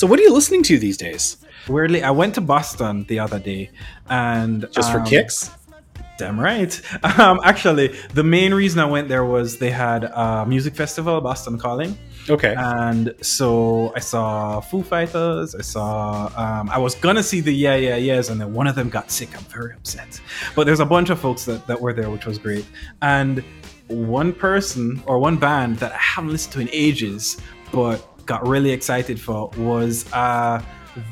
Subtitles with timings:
[0.00, 1.36] So, what are you listening to these days?
[1.68, 3.68] Weirdly, I went to Boston the other day,
[4.08, 5.50] and just for um, kicks.
[6.16, 6.80] Damn right.
[7.18, 11.58] Um, actually, the main reason I went there was they had a music festival, Boston
[11.58, 11.98] Calling.
[12.30, 12.54] Okay.
[12.56, 15.54] And so I saw Foo Fighters.
[15.54, 16.32] I saw.
[16.34, 19.10] Um, I was gonna see the Yeah Yeah Yeahs, and then one of them got
[19.10, 19.36] sick.
[19.36, 20.18] I'm very upset.
[20.56, 22.64] But there's a bunch of folks that, that were there, which was great.
[23.02, 23.44] And
[23.88, 27.36] one person or one band that I haven't listened to in ages,
[27.70, 30.62] but got really excited for was uh,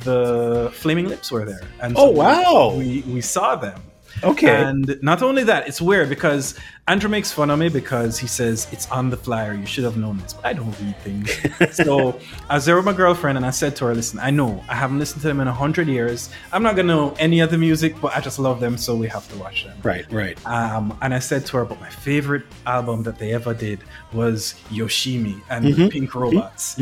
[0.04, 1.66] the Flaming Lips were there.
[1.82, 3.80] And oh wow, we we saw them.
[4.22, 4.54] Okay.
[4.62, 6.44] And not only that, it's weird because
[6.88, 9.52] Andrew makes fun of me because he says it's on the flyer.
[9.52, 11.76] You should have known this, but I don't read things.
[11.76, 14.64] so I was there with my girlfriend, and I said to her, "Listen, I know
[14.68, 16.30] I haven't listened to them in a hundred years.
[16.52, 19.06] I'm not gonna know any of the music, but I just love them, so we
[19.08, 20.38] have to watch them." Right, right.
[20.46, 23.80] Um, and I said to her, "But my favorite album that they ever did
[24.14, 25.82] was Yoshimi and Mm-hmm.
[25.82, 26.78] the Pink Robots."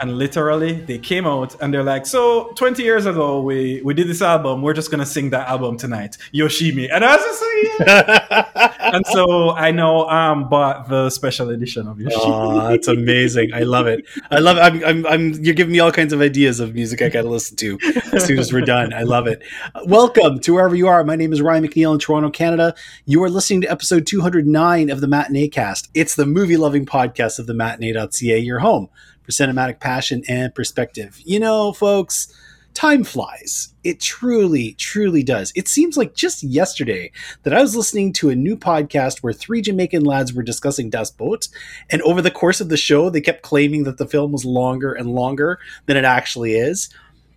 [0.00, 4.08] And literally, they came out and they're like, "So 20 years ago, we we did
[4.08, 4.62] this album.
[4.62, 8.70] We're just gonna sing that album tonight, Yoshimi." And I was just like, yeah.
[8.94, 12.10] and so I know um bought the special edition of Yoshimi.
[12.14, 13.52] Oh, that's amazing!
[13.52, 14.04] I love it.
[14.30, 14.60] I love it.
[14.60, 17.28] I'm, I'm, I'm, you're giving me all kinds of ideas of music I got to
[17.28, 17.78] listen to
[18.12, 18.92] as soon as we're done.
[18.92, 19.42] I love it.
[19.86, 21.04] Welcome to wherever you are.
[21.04, 22.74] My name is Ryan McNeil in Toronto, Canada.
[23.04, 25.88] You are listening to episode 209 of the Matinee Cast.
[25.94, 28.88] It's the movie loving podcast of the matinee.ca, your home
[29.24, 31.20] for cinematic passion and perspective.
[31.24, 32.32] You know, folks,
[32.74, 33.72] time flies.
[33.84, 35.52] It truly, truly does.
[35.54, 39.62] It seems like just yesterday that I was listening to a new podcast where three
[39.62, 41.48] Jamaican lads were discussing Das Boot,
[41.90, 44.92] and over the course of the show, they kept claiming that the film was longer
[44.92, 46.88] and longer than it actually is.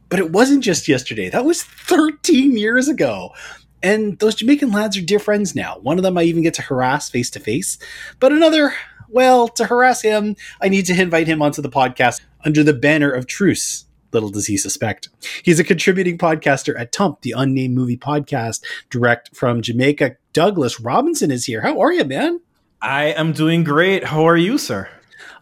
[0.10, 1.30] But it wasn't just yesterday.
[1.30, 3.32] That was 13 years ago.
[3.84, 5.78] And those Jamaican lads are dear friends now.
[5.80, 7.78] One of them I even get to harass face to face,
[8.20, 8.74] but another,
[9.10, 13.12] well, to harass him, I need to invite him onto the podcast under the banner
[13.12, 13.87] of truce.
[14.12, 15.10] Little does he suspect.
[15.44, 20.16] He's a contributing podcaster at Tump, the unnamed movie podcast, direct from Jamaica.
[20.34, 21.62] Douglas Robinson is here.
[21.62, 22.40] How are you, man?
[22.82, 24.06] I am doing great.
[24.06, 24.90] How are you, sir?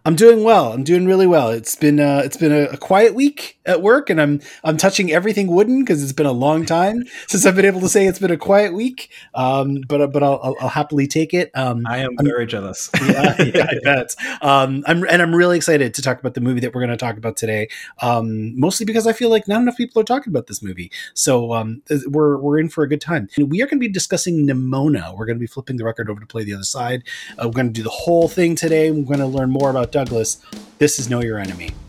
[0.05, 0.71] I'm doing well.
[0.71, 1.49] I'm doing really well.
[1.49, 5.11] It's been uh, it's been a, a quiet week at work, and I'm I'm touching
[5.11, 8.19] everything wooden because it's been a long time since I've been able to say it's
[8.19, 9.09] been a quiet week.
[9.33, 11.49] Um, but but I'll, I'll, I'll happily take it.
[11.55, 12.91] Um, I am very jealous.
[13.01, 14.15] yeah, yeah, I bet.
[14.43, 16.97] Um, I'm and I'm really excited to talk about the movie that we're going to
[16.97, 17.67] talk about today.
[18.03, 21.51] Um, mostly because I feel like not enough people are talking about this movie, so
[21.51, 23.27] um, we're we're in for a good time.
[23.37, 25.17] And we are going to be discussing Nimona.
[25.17, 27.01] We're going to be flipping the record over to play the other side.
[27.41, 28.91] Uh, we're going to do the whole thing today.
[28.91, 30.41] We're going to learn more about Douglas.
[30.77, 31.84] This is Know Your Enemy.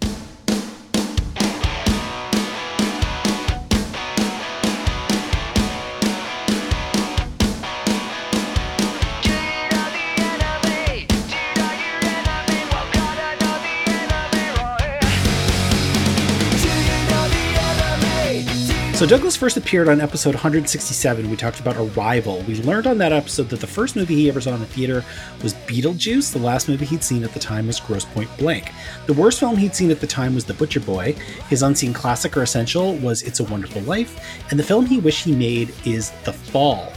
[18.96, 21.28] So Douglas first appeared on episode 167.
[21.28, 22.42] We talked about Arrival.
[22.48, 25.04] We learned on that episode that the first movie he ever saw in the theater
[25.42, 26.32] was Beetlejuice.
[26.32, 28.72] The last movie he'd seen at the time was Grosse Pointe Blank.
[29.04, 31.12] The worst film he'd seen at the time was The Butcher Boy.
[31.50, 34.18] His unseen classic or essential was It's a Wonderful Life,
[34.48, 36.90] and the film he wished he made is The Fall.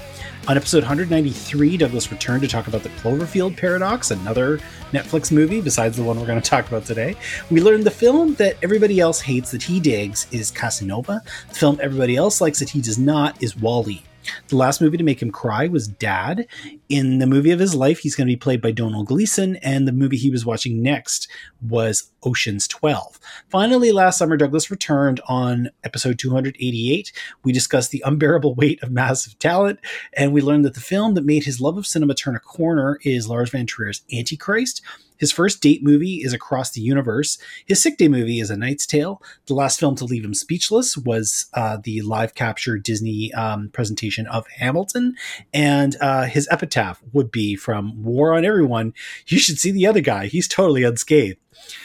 [0.48, 4.58] On episode 193, Douglas returned to talk about the Cloverfield Paradox, another
[4.92, 7.16] Netflix movie besides the one we're going to talk about today.
[7.52, 11.22] We learned the film that everybody else hates that he digs is Casanova.
[11.50, 14.02] The film everybody else likes that he does not is WALL-E.
[14.48, 16.48] The last movie to make him cry was Dad.
[16.88, 19.88] In the movie of his life, he's going to be played by Domhnall Gleeson, and
[19.88, 21.28] the movie he was watching next
[21.62, 23.20] was Ocean's 12.
[23.50, 27.12] Finally, last summer, Douglas returned on episode 288.
[27.44, 29.80] We discussed the unbearable weight of massive talent,
[30.14, 33.00] and we learned that the film that made his love of cinema turn a corner
[33.04, 34.82] is Lars von Trier's Antichrist.
[35.20, 37.38] His first date movie is Across the Universe.
[37.66, 39.22] His sick day movie is A Knight's Tale.
[39.46, 44.26] The last film to leave him speechless was uh, the live capture Disney um, presentation
[44.28, 45.16] of Hamilton.
[45.54, 48.94] And uh, his epitaph would be from War on Everyone.
[49.28, 50.28] You should see the other guy.
[50.28, 51.38] He's totally unscathed.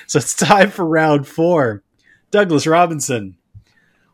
[0.07, 1.83] So it's time for round four.
[2.31, 3.37] Douglas Robinson.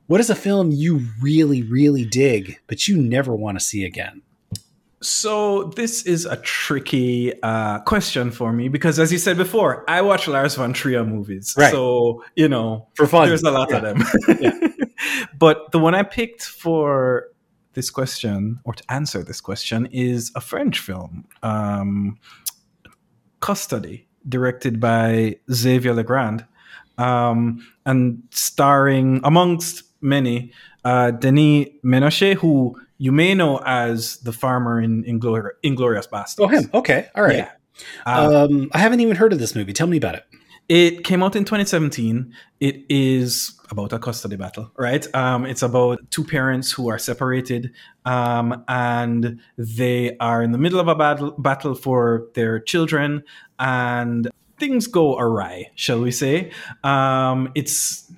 [0.06, 4.23] What is a film you really, really dig, but you never want to see again?
[5.02, 10.02] So this is a tricky uh, question for me because, as you said before, I
[10.02, 11.55] watch Lars von Trier movies.
[11.56, 11.70] Right.
[11.70, 13.29] So you know, For fun.
[13.29, 13.76] there's a lot Yeah.
[13.79, 14.75] of them.
[15.38, 17.29] but the one I picked for
[17.73, 22.19] this question or to answer this question is a French film, um,
[23.41, 26.44] Custody, directed by Xavier Legrand,
[26.99, 30.52] um, and starring amongst many
[30.85, 36.37] uh, Denis Menochet, who you may know as the farmer in Inglor- Inglourious Basterds.
[36.38, 36.69] Oh, him.
[36.75, 37.08] Okay.
[37.17, 37.37] All right.
[37.38, 37.50] Yeah.
[38.05, 39.73] Uh, Um, I haven't even heard of this movie.
[39.73, 40.25] Tell me about it.
[40.69, 42.32] It came out in 2017.
[42.61, 45.05] It is about a custody battle, right?
[45.14, 47.73] Um, it's about two parents who are separated,
[48.05, 53.23] um, and they are in the middle of a battle battle for their children,
[53.58, 56.50] and things go awry, shall we say?
[56.85, 58.09] Um, it's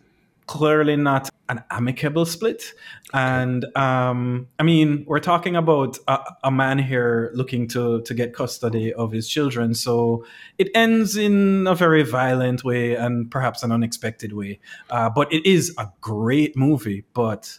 [0.46, 2.72] clearly not an amicable split.
[3.12, 8.32] And um, I mean, we're talking about a, a, man here looking to to get
[8.34, 9.74] custody of his children.
[9.74, 10.24] So
[10.58, 14.60] it ends in a very violent way and perhaps an unexpected way.
[14.88, 17.04] Uh, but it is a great movie.
[17.12, 17.58] But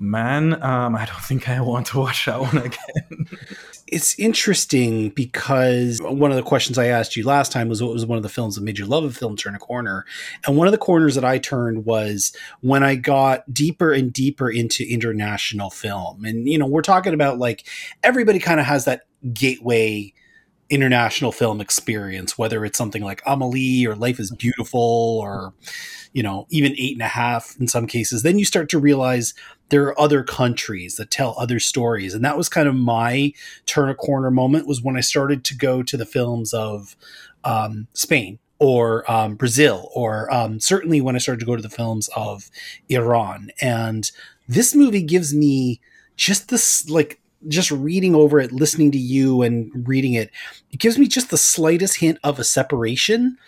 [0.00, 3.28] man, um, I don't think I want to watch that one again.
[3.86, 8.06] it's interesting because one of the questions I asked you last time was what was
[8.06, 10.06] one of the films that made you love a film turn a corner.
[10.46, 14.50] And one of the corners that I turned was when I got deeper and deeper
[14.50, 16.24] into international film.
[16.24, 17.66] And, you know, we're talking about like
[18.02, 19.02] everybody kind of has that
[19.34, 20.14] gateway
[20.70, 25.52] international film experience, whether it's something like Amelie or Life is Beautiful or,
[26.12, 28.22] you know, even Eight and a Half in some cases.
[28.22, 29.34] Then you start to realize
[29.68, 32.14] there are other countries that tell other stories.
[32.14, 33.32] And that was kind of my
[33.66, 36.96] turn a corner moment was when I started to go to the films of
[37.44, 41.70] um, Spain or um, Brazil, or um, certainly when I started to go to the
[41.70, 42.50] films of
[42.88, 43.50] Iran.
[43.60, 44.10] And
[44.48, 45.80] this movie gives me
[46.16, 50.30] just this, like, just reading over it, listening to you and reading it,
[50.70, 53.38] it gives me just the slightest hint of a separation.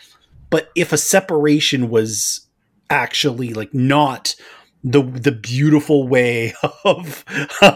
[0.51, 2.47] But if a separation was
[2.91, 4.35] actually like not
[4.85, 6.55] the the beautiful way
[6.85, 7.25] of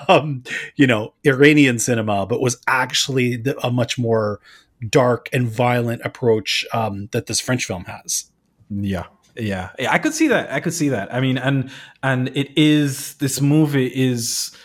[0.09, 0.43] um,
[0.77, 4.41] you know Iranian cinema, but was actually the, a much more
[4.89, 8.31] dark and violent approach um, that this French film has.
[8.71, 9.05] Yeah,
[9.37, 9.93] yeah, yeah.
[9.93, 10.51] I could see that.
[10.53, 11.13] I could see that.
[11.15, 11.71] I mean, and
[12.03, 14.57] and it is this movie is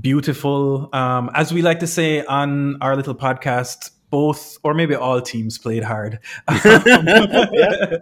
[0.00, 0.88] beautiful.
[0.92, 5.58] Um, as we like to say on our little podcast, both or maybe all teams
[5.58, 6.20] played hard.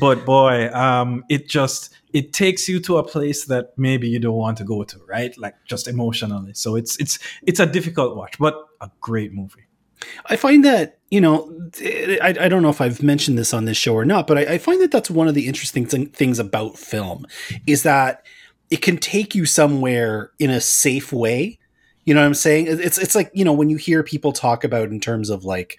[0.00, 4.36] but boy, um, it just it takes you to a place that maybe you don't
[4.36, 5.36] want to go to, right?
[5.38, 6.54] Like just emotionally.
[6.54, 9.66] So it's it's it's a difficult watch, but a great movie.
[10.26, 11.52] I find that you know
[12.22, 14.54] I, I don't know if I've mentioned this on this show or not, but I,
[14.54, 17.26] I find that that's one of the interesting th- things about film
[17.66, 18.24] is that
[18.70, 21.58] it can take you somewhere in a safe way.
[22.04, 22.66] You know what I'm saying?
[22.68, 25.78] It's it's like you know when you hear people talk about in terms of like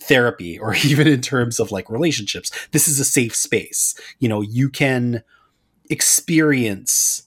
[0.00, 2.50] therapy or even in terms of like relationships.
[2.72, 3.94] This is a safe space.
[4.18, 5.22] You know, you can
[5.90, 7.24] experience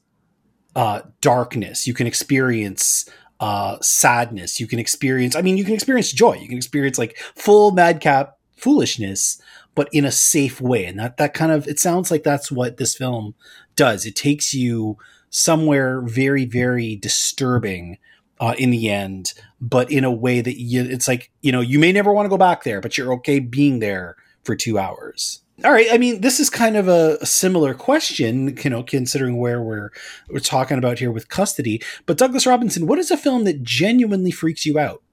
[0.76, 1.86] uh, darkness.
[1.86, 3.10] You can experience
[3.40, 4.60] uh, sadness.
[4.60, 5.36] You can experience.
[5.36, 6.34] I mean, you can experience joy.
[6.34, 9.42] You can experience like full madcap foolishness,
[9.74, 10.86] but in a safe way.
[10.86, 13.34] And that that kind of it sounds like that's what this film
[13.76, 14.06] does.
[14.06, 14.98] It takes you
[15.30, 17.98] somewhere very very disturbing
[18.40, 21.80] uh, in the end, but in a way that you, it's like you know you
[21.80, 25.42] may never want to go back there, but you're okay being there for two hours
[25.64, 25.88] all right.
[25.92, 29.92] I mean, this is kind of a, a, similar question, you know, considering where we're
[30.30, 31.82] we're talking about here with custody.
[32.06, 35.04] But Douglas Robinson, what is a film that genuinely freaks you out?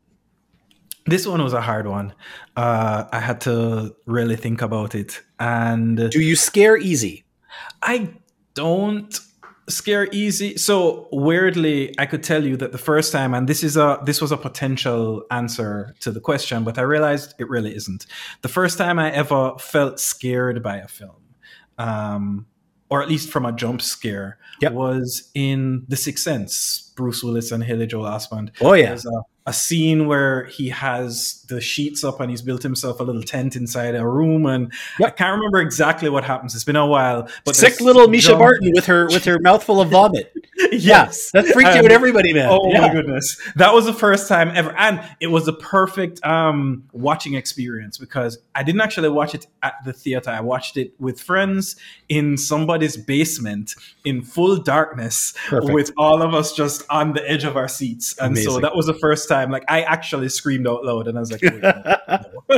[1.06, 2.14] This one was a hard one.
[2.56, 5.22] Uh, I had to really think about it.
[5.38, 7.24] And do you scare easy?
[7.82, 8.10] I
[8.58, 9.20] don't
[9.68, 10.56] scare easy.
[10.56, 14.20] So weirdly i could tell you that the first time and this is a this
[14.20, 18.06] was a potential answer to the question but i realized it really isn't.
[18.42, 21.22] The first time i ever felt scared by a film
[21.78, 22.46] um,
[22.90, 24.72] or at least from a jump scare yep.
[24.72, 28.50] was in the sixth sense bruce willis and haley joel osment.
[28.60, 28.96] Oh yeah.
[29.46, 33.56] A scene where he has the sheets up and he's built himself a little tent
[33.56, 35.08] inside a room and yep.
[35.08, 36.54] I can't remember exactly what happens.
[36.54, 37.28] It's been a while.
[37.44, 40.32] But sick little Mischa Barton with her with her mouthful of vomit.
[40.72, 42.48] yes, that freaked um, out everybody, man.
[42.50, 42.80] Oh yeah.
[42.80, 47.34] my goodness, that was the first time ever, and it was a perfect um, watching
[47.34, 50.30] experience because I didn't actually watch it at the theater.
[50.30, 51.76] I watched it with friends
[52.08, 53.74] in somebody's basement
[54.04, 55.72] in full darkness perfect.
[55.72, 58.52] with all of us just on the edge of our seats, and Amazing.
[58.52, 59.50] so that was the first time.
[59.50, 61.37] Like I actually screamed out loud, and I was like,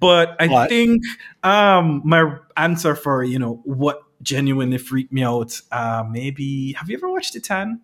[0.00, 0.68] but I what?
[0.68, 1.02] think
[1.42, 6.96] um, my answer for you know what genuinely freaked me out, uh, maybe have you
[6.96, 7.80] ever watched Titane?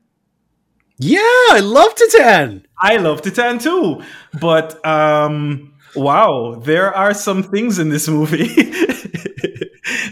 [0.99, 2.65] Yeah, I love Titane.
[2.81, 4.03] I love Titane too,
[4.41, 8.47] but um, wow, there are some things in this movie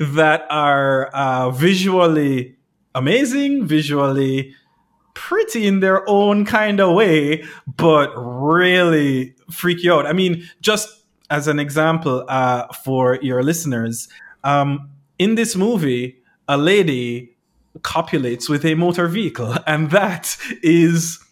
[0.01, 2.57] that are uh, visually
[2.95, 4.55] amazing, visually
[5.21, 7.45] pretty in their own kind of way,
[7.77, 10.07] but really freak you out.
[10.07, 10.89] I mean, just
[11.29, 14.09] as an example uh, for your listeners,
[14.45, 16.17] um, in this movie,
[16.49, 17.37] a lady
[17.83, 21.23] copulates with a motor vehicle, and that is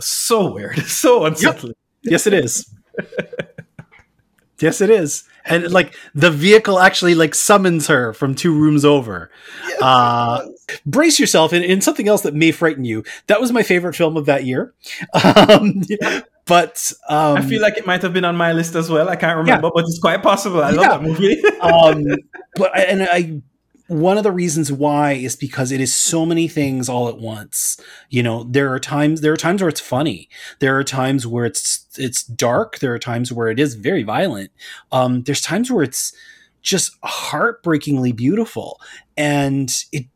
[0.00, 1.74] so weird, so unsettling.
[2.02, 2.12] Yep.
[2.12, 2.70] Yes, it is.
[4.60, 5.24] yes, it is.
[5.44, 9.30] And like the vehicle actually like summons her from two rooms over.
[9.68, 10.46] Yes, uh,
[10.86, 13.04] brace yourself in, in something else that may frighten you.
[13.26, 14.74] That was my favorite film of that year.
[15.24, 15.82] Um,
[16.46, 19.08] but um, I feel like it might have been on my list as well.
[19.08, 19.70] I can't remember, yeah.
[19.74, 20.62] but it's quite possible.
[20.62, 20.88] I love yeah.
[20.88, 21.42] that movie.
[21.60, 22.04] um,
[22.56, 23.40] but I, and I
[23.86, 27.78] one of the reasons why is because it is so many things all at once.
[28.08, 30.28] You know, there are times there are times where it's funny.
[30.60, 32.78] There are times where it's it's dark.
[32.78, 34.50] There are times where it is very violent.
[34.90, 36.14] Um, there's times where it's
[36.62, 38.80] just heartbreakingly beautiful,
[39.16, 40.06] and it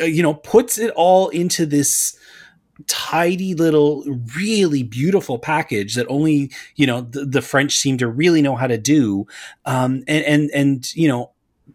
[0.00, 2.18] you know puts it all into this
[2.86, 4.04] tidy little
[4.36, 8.68] really beautiful package that only you know the, the french seem to really know how
[8.68, 9.26] to do
[9.64, 11.32] um, and and and you know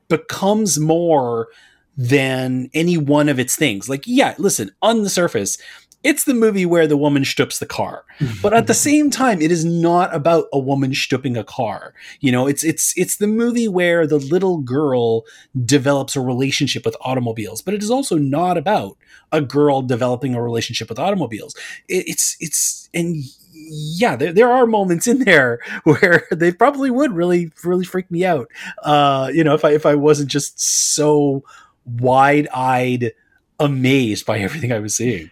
[0.07, 1.47] becomes more
[1.95, 3.87] than any one of its things.
[3.87, 5.57] Like, yeah, listen, on the surface,
[6.03, 8.03] it's the movie where the woman shtups the car.
[8.41, 11.93] But at the same time, it is not about a woman shtupping a car.
[12.19, 15.23] You know, it's it's it's the movie where the little girl
[15.65, 18.97] develops a relationship with automobiles, but it is also not about
[19.31, 21.55] a girl developing a relationship with automobiles.
[21.87, 23.23] It, it's it's and
[23.69, 28.25] yeah, there, there are moments in there where they probably would really, really freak me
[28.25, 28.49] out.
[28.83, 31.43] Uh, you know, if I if I wasn't just so
[31.85, 33.13] wide eyed,
[33.59, 35.31] amazed by everything I was seeing.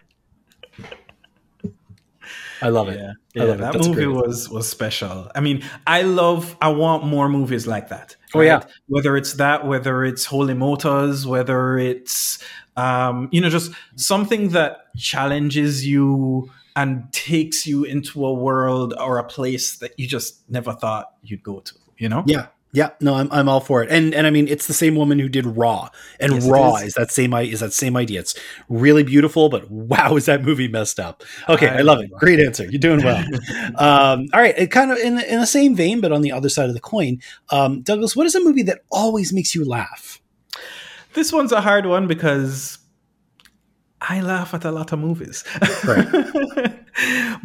[2.60, 3.00] I love it.
[3.00, 5.28] Yeah, yeah love that movie was was special.
[5.34, 6.56] I mean, I love.
[6.60, 8.14] I want more movies like that.
[8.34, 8.40] Right?
[8.40, 8.62] Oh yeah.
[8.86, 12.38] Whether it's that, whether it's Holy Motors, whether it's
[12.76, 19.18] um, you know, just something that challenges you and takes you into a world or
[19.18, 21.74] a place that you just never thought you'd go to.
[21.98, 22.24] You know?
[22.26, 22.46] Yeah.
[22.74, 25.18] Yeah, no, I'm, I'm all for it, and and I mean it's the same woman
[25.18, 26.84] who did Raw, and yes, Raw is.
[26.84, 26.94] is.
[26.94, 28.20] that same is that same idea.
[28.20, 28.34] It's
[28.70, 31.22] really beautiful, but wow, is that movie messed up?
[31.50, 32.10] Okay, I, I love it.
[32.12, 32.64] Great answer.
[32.64, 33.22] You're doing well.
[33.76, 36.48] um, all right, it kind of in in the same vein, but on the other
[36.48, 40.22] side of the coin, um, Douglas, what is a movie that always makes you laugh?
[41.12, 42.78] This one's a hard one because
[44.08, 45.44] I laugh at a lot of movies.
[45.84, 46.08] Right.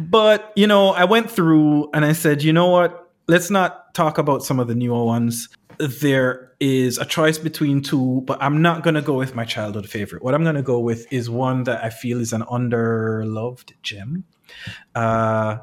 [0.00, 3.10] but, you know, I went through and I said, you know what?
[3.28, 5.48] Let's not talk about some of the newer ones.
[5.78, 9.88] There is a choice between two, but I'm not going to go with my childhood
[9.88, 10.22] favorite.
[10.22, 14.24] What I'm going to go with is one that I feel is an underloved gem.
[14.94, 15.58] Uh,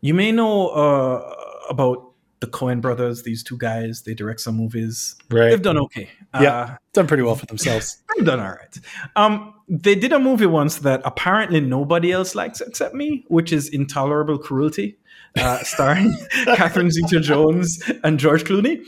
[0.00, 1.34] you may know uh,
[1.70, 5.16] about the Coen brothers, these two guys, they direct some movies.
[5.30, 5.50] Right.
[5.50, 6.10] They've done okay.
[6.34, 6.56] Yeah.
[6.56, 8.02] Uh, done pretty well for themselves.
[8.16, 8.78] they've done all right.
[9.16, 13.68] Um, they did a movie once that apparently nobody else likes except me, which is
[13.68, 14.98] Intolerable Cruelty,
[15.38, 16.16] uh, starring
[16.54, 18.84] Catherine Zeta Jones and George Clooney.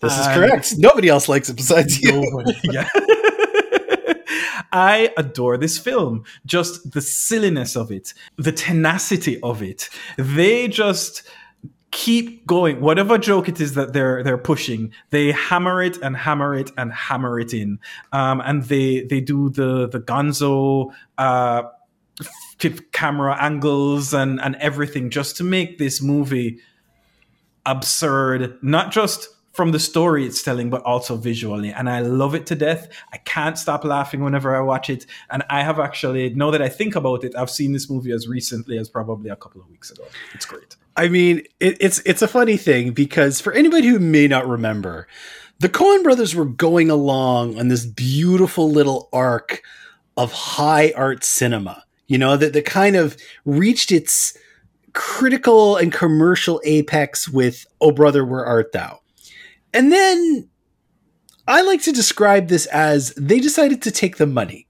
[0.00, 0.74] This is correct.
[0.78, 2.12] Nobody else likes it besides you.
[2.12, 2.88] Nobody, yeah.
[4.72, 6.24] I adore this film.
[6.46, 9.90] Just the silliness of it, the tenacity of it.
[10.16, 11.28] They just
[11.90, 12.80] keep going.
[12.80, 16.92] Whatever joke it is that they're they're pushing, they hammer it and hammer it and
[16.92, 17.78] hammer it in.
[18.12, 21.62] Um, and they they do the the Gonzo uh,
[22.92, 26.58] camera angles and and everything just to make this movie
[27.66, 28.58] absurd.
[28.62, 31.72] Not just from the story it's telling, but also visually.
[31.72, 32.88] And I love it to death.
[33.12, 35.06] I can't stop laughing whenever I watch it.
[35.28, 38.28] And I have actually, now that I think about it, I've seen this movie as
[38.28, 40.04] recently as probably a couple of weeks ago.
[40.34, 40.76] It's great.
[41.00, 45.08] I mean, it, it's it's a funny thing because for anybody who may not remember,
[45.58, 49.62] the Coen brothers were going along on this beautiful little arc
[50.18, 51.84] of high art cinema.
[52.06, 53.16] You know that that kind of
[53.46, 54.36] reached its
[54.92, 59.00] critical and commercial apex with "Oh Brother, Where Art Thou,"
[59.72, 60.50] and then
[61.48, 64.66] I like to describe this as they decided to take the money.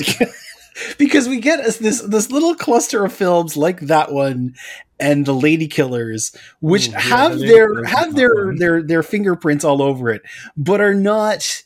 [0.98, 4.54] because we get this this little cluster of films like that one
[4.98, 9.64] and the Lady Killers, which Ooh, yeah, have the their have their their their fingerprints
[9.64, 10.22] all over it,
[10.56, 11.62] but are not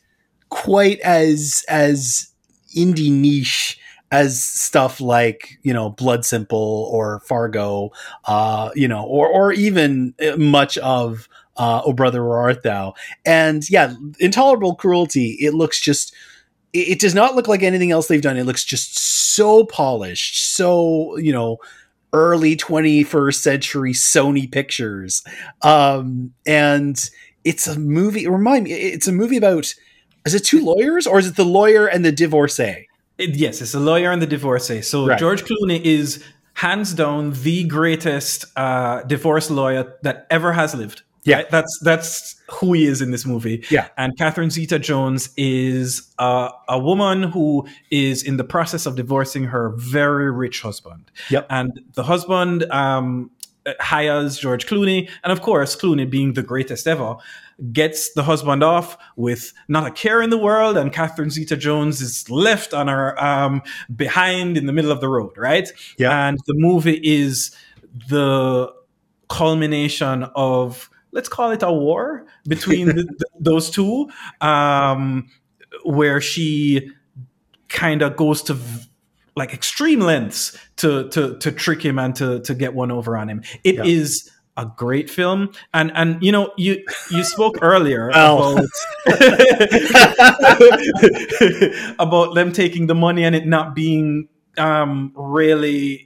[0.49, 2.29] quite as as
[2.77, 3.79] indie niche
[4.11, 7.91] as stuff like you know Blood Simple or Fargo,
[8.27, 12.95] uh, you know, or or even uh, much of uh, Oh Brother Where Art Thou,
[13.25, 15.37] and yeah, Intolerable Cruelty.
[15.41, 16.15] It looks just
[16.77, 18.37] it, does not look like anything else they've done.
[18.37, 21.59] It looks just so polished, so you know,
[22.13, 25.23] early 21st century Sony pictures.
[25.63, 27.11] Um, and
[27.45, 28.27] it's a movie.
[28.27, 29.73] Remind me, it's a movie about.
[30.25, 32.89] Is it two lawyers or is it the lawyer and the divorcee?
[33.17, 34.83] It, yes, it's the lawyer and the divorcee.
[34.83, 35.19] So right.
[35.19, 36.23] George Clooney is
[36.55, 41.03] hands down the greatest uh, divorce lawyer that ever has lived.
[41.27, 41.51] Yeah, right?
[41.51, 43.65] that's that's who he is in this movie.
[43.71, 49.45] Yeah, and Catherine Zeta-Jones is uh, a woman who is in the process of divorcing
[49.45, 51.11] her very rich husband.
[51.31, 53.31] Yep, and the husband um,
[53.81, 57.17] hires George Clooney, and of course, Clooney being the greatest ever,
[57.73, 62.31] gets the husband off with not a care in the world, and Catherine Zeta-Jones is
[62.31, 63.63] left on her um,
[63.95, 65.69] behind in the middle of the road, right?
[65.99, 66.29] Yeah.
[66.29, 67.51] And the movie is
[68.09, 68.73] the
[69.29, 73.09] culmination of let's call it a war between the,
[73.41, 74.09] those two,
[74.41, 75.29] um,
[75.85, 76.91] where she
[77.69, 78.85] kind of goes to v-
[79.35, 83.29] like extreme lengths to to to trick him and to to get one over on
[83.29, 83.43] him.
[83.65, 83.85] It Yeah.
[83.85, 88.65] is a great film, and and you know you you spoke earlier about
[91.99, 96.06] about them taking the money and it not being um really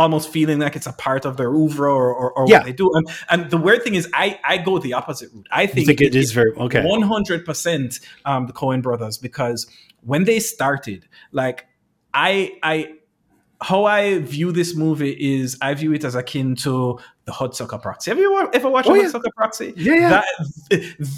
[0.00, 2.58] almost feeling like it's a part of their oeuvre or, or, or Yeah.
[2.58, 2.90] what they do.
[2.94, 5.46] And, and the weird thing is, I, I go the opposite route.
[5.50, 6.82] I think, think it is very okay.
[6.84, 9.66] one hundred percent um the Coen brothers because
[10.02, 11.66] when they started, like
[12.14, 12.76] I I
[13.60, 16.98] how I view this movie is I view it as akin to
[17.30, 18.10] the Hudsucker Proxy.
[18.10, 19.08] Have you ever- ever watched Oh, the yeah.
[19.08, 19.72] Hudsucker Proxy?
[19.76, 20.08] Yeah, yeah.
[20.10, 20.24] That,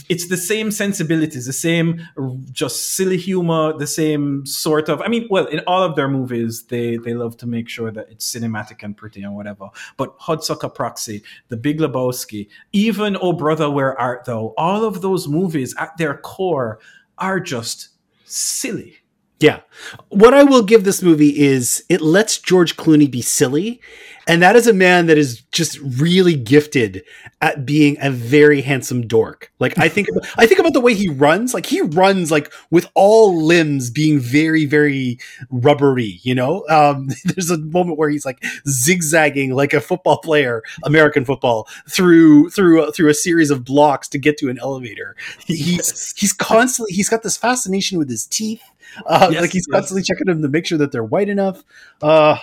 [0.08, 2.06] it's the same sensibilities, the same
[2.52, 5.00] just silly humor, the same sort of.
[5.00, 8.06] I mean, well, in all of their movies, they they love to make sure that
[8.10, 9.68] it's cinematic and pretty and whatever.
[9.96, 14.52] But Hudsucker Proxy, The Big Lebowski, even Oh Brother, Where Art Thou?
[14.58, 16.78] All of those movies at their core
[17.18, 17.88] are just
[18.24, 18.96] silly.
[19.42, 19.60] Yeah.
[20.08, 23.80] What I will give this movie is it lets George Clooney be silly.
[24.28, 27.02] And that is a man that is just really gifted
[27.40, 29.50] at being a very handsome dork.
[29.58, 30.06] Like I think
[30.38, 31.52] I think about the way he runs.
[31.52, 35.18] Like he runs like with all limbs being very, very
[35.50, 36.64] rubbery, you know?
[36.68, 42.50] Um there's a moment where he's like zigzagging like a football player, American football, through
[42.50, 45.16] through through a series of blocks to get to an elevator.
[45.44, 48.62] He's he's constantly he's got this fascination with his teeth.
[49.06, 49.74] Uh, Yes, like he's yes.
[49.78, 51.62] constantly checking them to make sure that they're white enough.
[52.00, 52.36] Uh,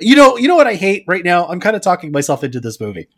[0.00, 1.46] you know, you know what I hate right now.
[1.46, 3.08] I'm kind of talking myself into this movie.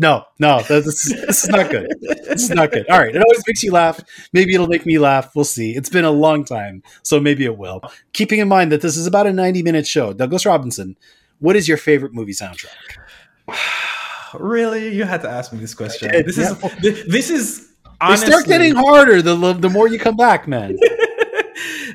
[0.00, 1.88] No, no, this is, this is not good.
[2.00, 2.88] This is not good.
[2.88, 4.00] All right, it always makes you laugh.
[4.32, 5.34] Maybe it'll make me laugh.
[5.34, 5.74] We'll see.
[5.76, 7.80] It's been a long time, so maybe it will.
[8.12, 10.12] Keeping in mind that this is about a 90 minute show.
[10.12, 10.96] Douglas Robinson,
[11.40, 12.68] what is your favorite movie soundtrack?
[14.34, 16.10] Really, you had to ask me this question.
[16.10, 16.52] did, This yeah.
[16.82, 20.76] is this is honestly, They start getting harder the the more you come back, man.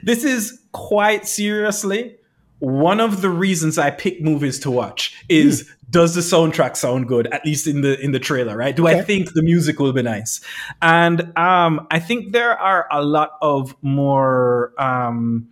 [0.04, 2.18] this is quite seriously
[2.64, 7.28] one of the reasons I pick movies to watch is does the soundtrack sound good
[7.28, 8.74] at least in the in the trailer right?
[8.74, 10.40] Do I think the music will be nice?
[10.82, 15.50] And um I think there are a lot of more um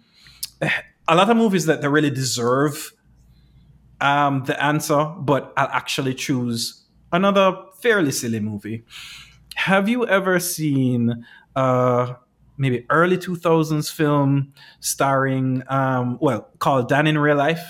[0.62, 2.94] a lot of movies that, that really deserve
[4.00, 8.86] um the answer but I'll actually choose another fairly silly movie.
[9.56, 11.26] Have you ever seen
[11.58, 12.14] uh
[12.62, 17.66] maybe early 2000s film starring um well called Dan in Real Life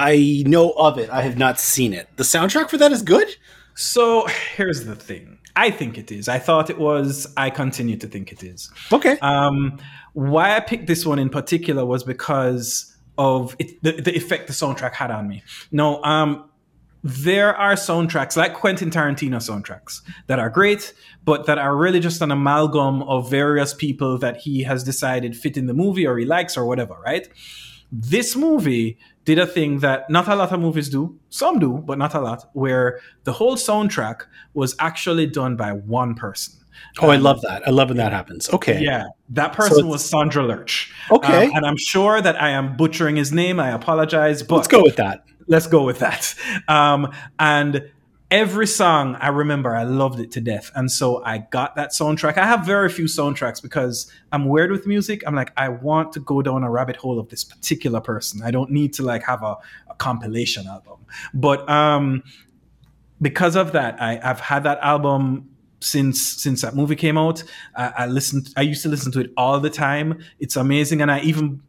[0.00, 1.10] I know of it.
[1.10, 2.08] I have not seen it.
[2.16, 3.28] The soundtrack for that is good.
[3.74, 8.06] so here's the thing I think it is I thought it was I continue to
[8.06, 9.18] think it is Okay.
[9.20, 9.78] um
[10.12, 14.52] why I picked this one in particular was because of it, the, the effect the
[14.52, 16.48] soundtrack had on me no um
[17.04, 20.92] there are soundtracks like Quentin Tarantino soundtracks that are great,
[21.24, 25.56] but that are really just an amalgam of various people that he has decided fit
[25.56, 27.28] in the movie or he likes or whatever, right?
[27.92, 31.98] This movie did a thing that not a lot of movies do, some do, but
[31.98, 34.22] not a lot, where the whole soundtrack
[34.54, 36.54] was actually done by one person.
[37.00, 37.66] Oh, I Um, love that.
[37.66, 38.48] I love when that happens.
[38.50, 38.80] Okay.
[38.82, 40.90] yeah, that person it's- was Sondre Lerche.
[41.10, 41.46] Okay.
[41.46, 43.58] Um, and I'm sure that I am butchering his name.
[43.60, 45.24] I apologize, but Let's go with that.
[45.48, 46.34] Let's go with that.
[46.68, 47.90] Um, and
[48.30, 50.70] every song I remember, I loved it to death.
[50.74, 52.36] And so I got that soundtrack.
[52.36, 55.22] I have very few soundtracks because I'm weird with music.
[55.26, 58.42] I'm like, I want to go down a rabbit hole of this particular person.
[58.42, 59.56] I don't need to like have a,
[59.88, 60.98] a compilation album.
[61.32, 62.22] But um,
[63.20, 67.42] because of that, I, I've had that album since since that movie came out.
[67.76, 68.52] I, I listened.
[68.56, 70.18] I used to listen to it all the time.
[70.40, 71.62] It's amazing, and I even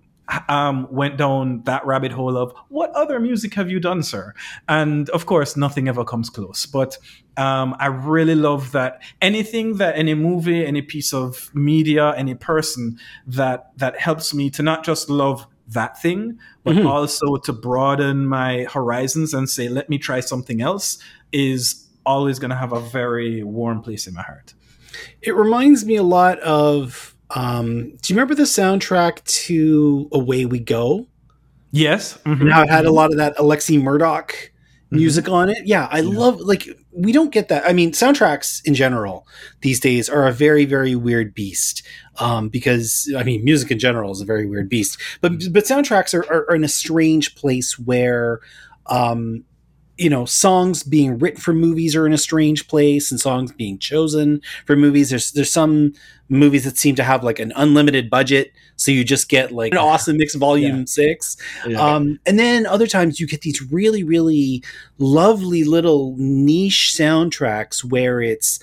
[0.48, 4.34] um, went down that rabbit hole of what other music have you done, sir?
[4.68, 6.66] And of course, nothing ever comes close.
[6.66, 6.98] But
[7.38, 13.00] um, I really love that anything that any movie, any piece of media, any person
[13.28, 16.86] that that helps me to not just love that thing, but Mhm.
[16.90, 20.98] also to broaden my horizons and say, let me try something else,
[21.32, 24.56] is always going to have a very warm place in my heart.
[25.22, 27.16] It reminds me a lot of.
[27.36, 31.08] Um, do you remember the soundtrack to Away We Go?
[31.72, 32.18] Yes.
[32.26, 32.42] mhm.
[32.42, 34.34] And how it had a lot of that Alexi Murdoch
[34.92, 35.58] music on it.
[35.68, 36.18] Yeah, I Yeah.
[36.18, 37.64] love like we don't get that.
[37.68, 39.28] I mean, soundtracks in general
[39.62, 41.84] these days are a very very weird beast.
[42.18, 44.98] Um, because I mean, music in general is a very weird beast.
[45.22, 48.40] But but soundtracks are, are, are in a strange place where
[48.88, 49.44] um,
[50.00, 53.78] you know songs being written for movies are in a strange place and songs being
[53.78, 55.94] chosen for movies there's there's some
[56.30, 59.78] movies that seem to have like an unlimited budget so you just get like an
[59.78, 60.84] awesome mix of volume Yeah.
[60.86, 61.80] 6 Yeah.
[61.96, 64.64] um, and then other times you get these really really
[65.00, 68.60] lovely little niche soundtracks where it's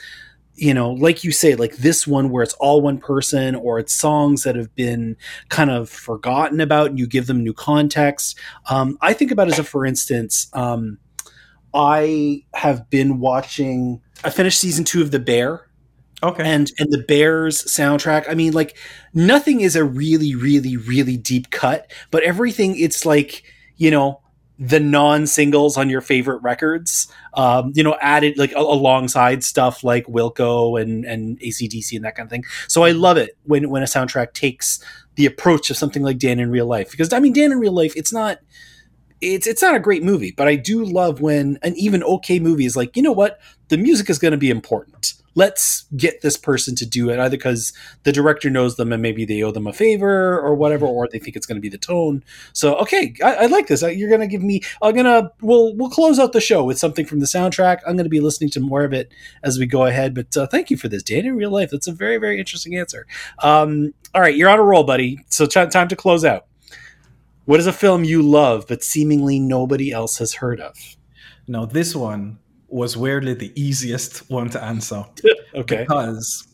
[0.54, 3.92] you know like you say like this one where it's all one person or it's
[3.94, 5.14] songs that have been
[5.50, 8.38] kind of forgotten about and you give them new context
[8.70, 10.96] um, i think about as a for instance um,
[11.76, 15.68] i have been watching i finished season two of the bear
[16.22, 16.42] okay.
[16.44, 18.76] and and the bears soundtrack i mean like
[19.14, 23.44] nothing is a really really really deep cut but everything it's like
[23.76, 24.20] you know
[24.58, 30.06] the non-singles on your favorite records um, you know added like a- alongside stuff like
[30.06, 33.82] wilco and and acdc and that kind of thing so i love it when when
[33.82, 34.82] a soundtrack takes
[35.16, 37.72] the approach of something like dan in real life because i mean dan in real
[37.72, 38.38] life it's not
[39.20, 42.66] it's it's not a great movie but i do love when an even okay movie
[42.66, 43.38] is like you know what?
[43.68, 45.14] The music is going to be important.
[45.34, 47.74] Let's get this person to do it either because
[48.04, 51.18] the director knows them and maybe they owe them a favor or whatever or they
[51.18, 52.24] think it's going to be the tone.
[52.54, 53.82] So okay i, I like this.
[53.82, 56.78] You're going to give me i'm going to we'll we'll close out the show with
[56.78, 57.80] something from the soundtrack.
[57.86, 60.46] I'm going to be listening to more of it as we go ahead but uh,
[60.46, 61.70] thank you for this dan in real life.
[61.70, 63.06] That's a very very interesting answer.
[63.40, 65.18] Um, all right you're on a roll buddy.
[65.28, 66.46] So t- time to close out
[67.46, 70.76] what is a film you love but seemingly nobody else has heard of
[71.48, 75.04] Now, this one was weirdly the easiest one to answer
[75.54, 76.46] okay because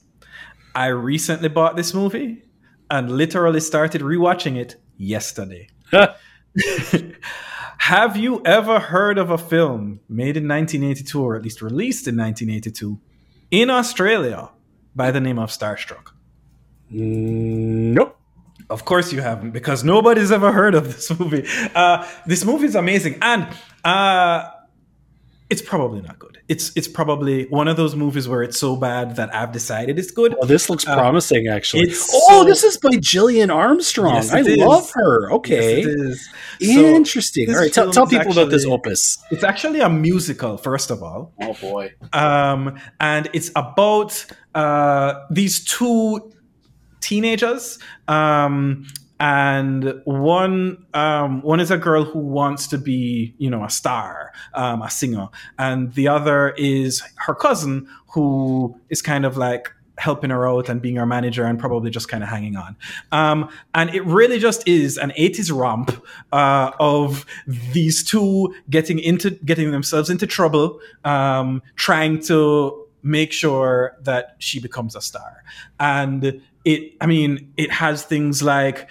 [0.74, 2.44] I recently bought this movie
[2.90, 5.68] and literally started rewatching it yesterday.
[7.78, 12.16] Have you ever heard of a film made in 1982 or at least released in
[12.16, 12.98] 1982
[13.50, 14.50] in Australia
[14.94, 16.12] by the name of Starstruck?
[16.90, 18.21] Mm, nope
[18.72, 21.44] Of course you haven't, because nobody's ever heard of this movie.
[21.74, 23.46] Uh, this movie is amazing, and
[23.84, 24.50] uh,
[25.50, 26.38] it's probably not good.
[26.48, 30.10] It's it's probably one of those movies where it's so bad that I've decided it's
[30.10, 30.34] good.
[30.38, 31.90] Well, this looks Uh, promising, actually.
[31.92, 34.14] Oh, so- this is by Gillian Armstrong.
[34.16, 34.58] Yes, I it is.
[34.58, 35.32] love her.
[35.32, 36.74] Okay, Yes, it is.
[36.74, 37.46] So, interesting.
[37.46, 39.18] this All right, tell, tell is people about this opus.
[39.30, 41.32] It's actually a musical, first of all.
[41.40, 41.92] Oh boy.
[42.12, 44.12] um, and it's about
[44.54, 46.32] uh, these two
[47.02, 47.78] teenagers.
[48.08, 48.86] Um,
[49.20, 54.32] and one um, one is a girl who wants to be, you know, a star,
[54.54, 60.30] um, a singer, and the other is her cousin who is kind of like helping
[60.30, 62.74] her out and being her manager and probably just kind of hanging on.
[63.12, 67.24] Um, and it really just is an 80s romp uh, of
[67.72, 74.60] these two getting into getting themselves into trouble, um, trying to make sure that she
[74.60, 75.44] becomes a star.
[75.78, 78.88] And it, I mean, it has things like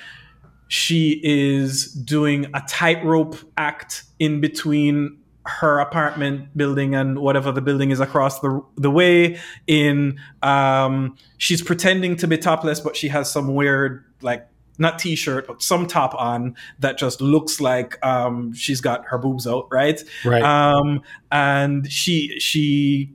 [0.67, 7.89] she is doing a tightrope act in between her apartment building and whatever the building
[7.89, 13.29] is across the the way in um she's pretending to be topless but she has
[13.29, 18.81] some weird like not t-shirt but some top on that just looks like um she's
[18.81, 20.43] got her boobs out right Right.
[20.43, 23.11] um and she she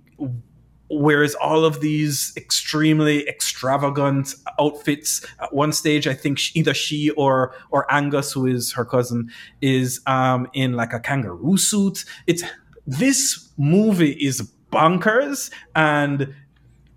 [0.89, 7.11] wears all of these extremely extravagant outfits at one stage i think she, either she
[7.11, 12.05] or or angus who is her cousin is um in like a kangaroo suit.
[12.27, 12.43] It's
[12.87, 16.35] this movie is bonkers and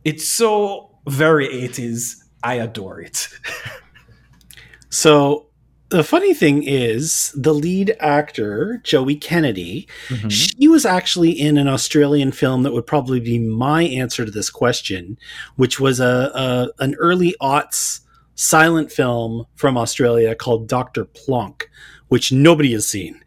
[0.04, 3.28] it's so very 80s i adore it.
[4.90, 5.49] So
[5.90, 10.32] the funny thing is, the lead actor Joey Kennedy, Mhm.
[10.32, 14.50] she was actually in an Australian film that would probably be my answer to this
[14.50, 15.18] question,
[15.56, 18.02] which was a, a an early aughts
[18.36, 21.70] silent film from Australia called Doctor Plonk,
[22.08, 23.20] which nobody has seen.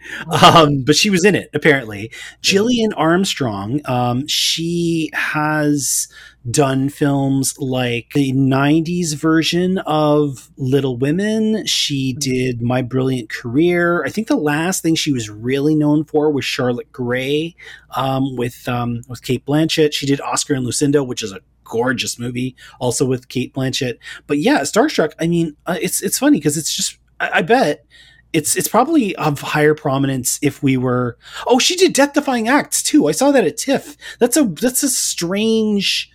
[0.42, 2.11] Um, but she was in it apparently.
[2.40, 6.09] Gillian Armstrong, um, she has
[6.50, 11.66] done films like the 90s version of Little Women.
[11.66, 14.05] She did My Brilliant Career.
[14.05, 17.55] I think the last thing she was really known for was Charlotte Gray
[17.96, 19.92] um, with um, with Cate Blanchett.
[19.92, 23.98] She did Oscar and Lucinda, which is a gorgeous movie, also with Cate Blanchett.
[24.26, 25.12] But yeah, Starstruck.
[25.20, 27.87] I mean, uh, it's it's funny because it's just I, I bet
[28.33, 31.18] it's it's probably of higher prominence if we were.
[31.46, 33.07] Oh, she did Death Defying Acts too.
[33.09, 33.96] I saw that at TIFF.
[34.18, 36.12] That's a that's a strange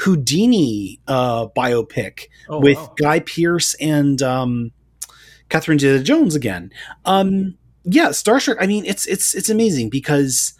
[0.00, 2.94] Houdini uh, biopic Oh, with wow.
[2.96, 4.72] Guy Pearce and um,
[5.48, 6.72] Catherine Zeta-Jones again.
[7.04, 8.56] Um, yeah, Starstruck.
[8.60, 10.54] I mean, it's it's it's amazing because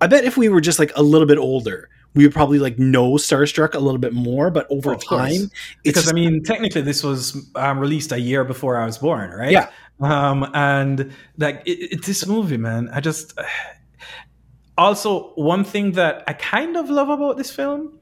[0.00, 2.78] I bet if we were just like a little bit older, we would probably like
[2.78, 4.50] know Starstruck a little bit more.
[4.50, 5.50] But over time, it's
[5.82, 9.30] because just, I mean, technically, this was um, released a year before I was born,
[9.30, 9.50] right?
[9.50, 9.70] Yeah.
[10.00, 13.38] Um, and like it, it, this movie, man, I just
[14.78, 17.98] also, one thing that I kind of love about this film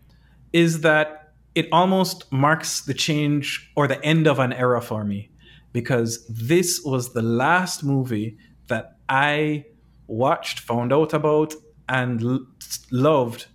[0.53, 5.31] is that it almost marks the change or the end of an era for me
[5.73, 8.37] because this was the last movie
[8.69, 9.67] that I
[10.07, 11.55] watched, found out about,
[11.89, 12.47] and l-
[12.91, 13.47] loved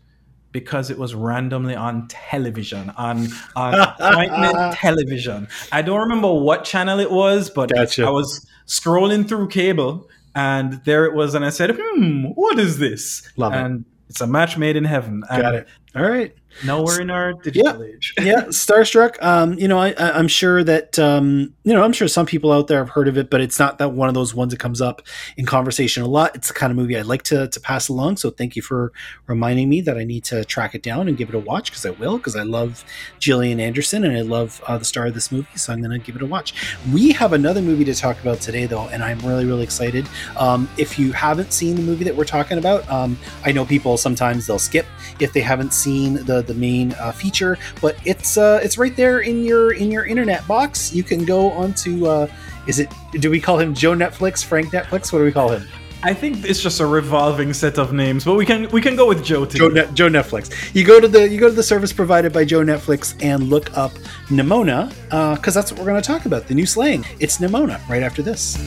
[0.51, 5.47] because it was randomly on television on on appointment television.
[5.71, 8.05] I don't remember what channel it was, but Gotcha.
[8.05, 12.77] I was scrolling through cable and there it was, and I said, "Hmm, what is
[12.79, 13.57] this?" Love it.
[13.57, 15.23] and it's a match made in heaven.
[15.29, 15.67] And Got it.
[15.95, 16.35] All right.
[16.65, 18.13] Now we're in our digital age.
[18.21, 19.21] yeah, Starstruck.
[19.21, 22.67] Um, you know, I, I'm sure that um, you know, I'm sure some people out
[22.67, 24.81] there have heard of it, but it's not that one of those ones that comes
[24.81, 25.01] up
[25.35, 26.35] in conversation a lot.
[26.35, 28.17] It's the kind of movie I'd like to to pass along.
[28.17, 28.91] So thank you for
[29.27, 31.85] reminding me that I need to track it down and give it a watch because
[31.85, 32.83] I will because I love
[33.19, 35.47] Gillian Anderson and I love uh, the star of this movie.
[35.55, 36.53] So I'm going to give it a watch.
[36.91, 40.07] We have another movie to talk about today, though, and I'm really really excited.
[40.37, 43.97] Um, if you haven't seen the movie that we're talking about, um, I know people
[43.97, 44.87] sometimes they'll skip
[45.19, 49.19] if they haven't seen the the main uh, feature, but it's uh, it's right there
[49.19, 50.93] in your in your internet box.
[50.93, 52.27] You can go onto uh,
[52.67, 55.13] is it do we call him Joe Netflix, Frank Netflix?
[55.13, 55.67] What do we call him?
[56.03, 59.07] I think it's just a revolving set of names, but we can we can go
[59.07, 59.57] with Joe too.
[59.57, 60.73] Joe, Net, Joe Netflix.
[60.75, 63.75] You go to the you go to the service provided by Joe Netflix and look
[63.75, 63.93] up
[64.27, 64.89] Nimona
[65.35, 66.47] because that's what we're going to talk about.
[66.47, 67.03] The new slang.
[67.19, 67.85] It's Nimona.
[67.89, 68.57] Right after this.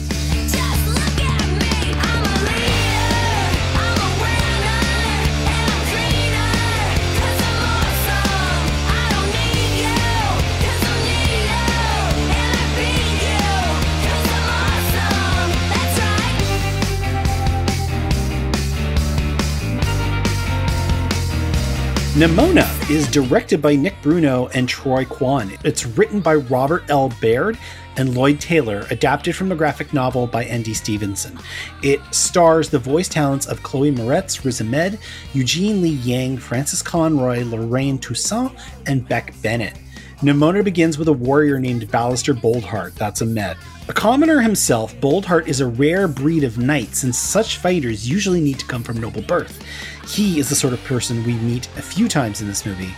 [22.21, 25.59] Nimona is directed by Nick Bruno and Troy Quane.
[25.65, 27.11] It's written by Robert L.
[27.19, 27.57] Baird
[27.97, 30.75] and Lloyd Taylor, adapted from the graphic novel by N.D.
[30.75, 31.39] Stevenson.
[31.81, 34.99] It stars the voice talents of Chloe Moretz, Riz Ahmed,
[35.33, 38.51] Eugene Lee Yang, Frances Conroy, Lorraine Toussaint,
[38.85, 39.79] and Beck Bennett.
[40.19, 43.57] Nimona begins with a warrior named Ballister Boldheart, that's Ahmed.
[43.87, 48.59] A commoner himself, Boldheart is a rare breed of knight since such fighters usually need
[48.59, 49.59] to come from noble birth.
[50.07, 52.93] He is the sort of person we meet a few times in this movie,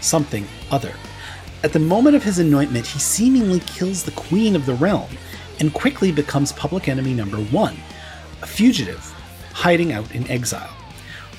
[0.00, 0.94] something other.
[1.62, 5.10] At the moment of his anointment, he seemingly kills the queen of the realm
[5.60, 7.76] and quickly becomes public enemy number one,
[8.40, 9.04] a fugitive
[9.52, 10.74] hiding out in exile.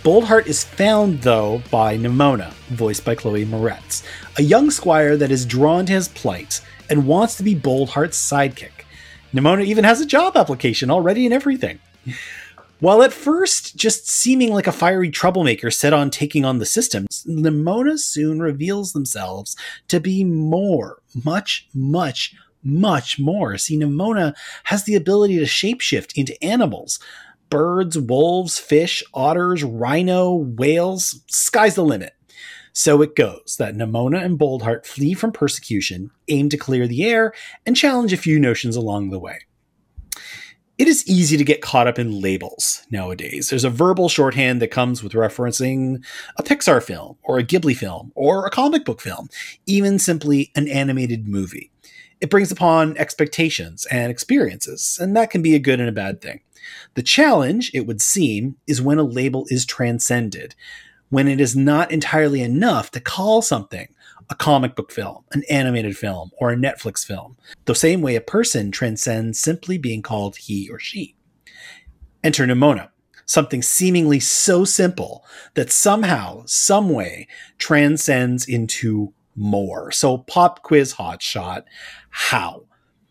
[0.04, 4.04] Boldheart is found, though, by Nimona, voiced by Chloe Moretz,
[4.38, 8.73] a young squire that is drawn to his plight and wants to be Boldheart's sidekick.
[9.34, 11.80] Nimona even has a job application already and everything.
[12.80, 17.08] While at first just seeming like a fiery troublemaker set on taking on the system,
[17.26, 19.56] Nimona soon reveals themselves
[19.88, 23.58] to be more, much, much, much more.
[23.58, 27.00] See, Nimona has the ability to shapeshift into animals
[27.50, 31.22] birds, wolves, fish, otters, rhino, whales.
[31.28, 32.14] Sky's the limit.
[32.74, 37.34] So it goes that Nimona and Boldheart flee from persecution, aim to clear the air,
[37.66, 39.40] and challenge a few notions along the way.
[40.80, 43.50] It is easy to get caught up in labels nowadays.
[43.50, 46.04] There's a verbal shorthand that comes with referencing
[46.36, 49.30] a Pixar film, or a Ghibli film, or a comic book film,
[49.68, 51.72] even simply an animated movie.
[52.22, 56.22] It brings upon expectations and experiences, and that can be a good and a bad
[56.22, 56.40] thing.
[56.96, 60.56] The challenge, it would seem, is when a label is transcended,
[61.14, 63.88] when it is not entirely enough to call something
[64.32, 68.22] a comic book film, an animated film, or a Netflix film, the same way a
[68.22, 71.16] person transcends simply being called he or she.
[72.24, 72.90] Enter Nimona,
[73.28, 75.24] something seemingly so simple
[75.54, 77.28] that somehow, some way,
[77.60, 79.92] transcends into more.
[79.92, 81.66] So, pop quiz hotshot,
[82.10, 82.66] how?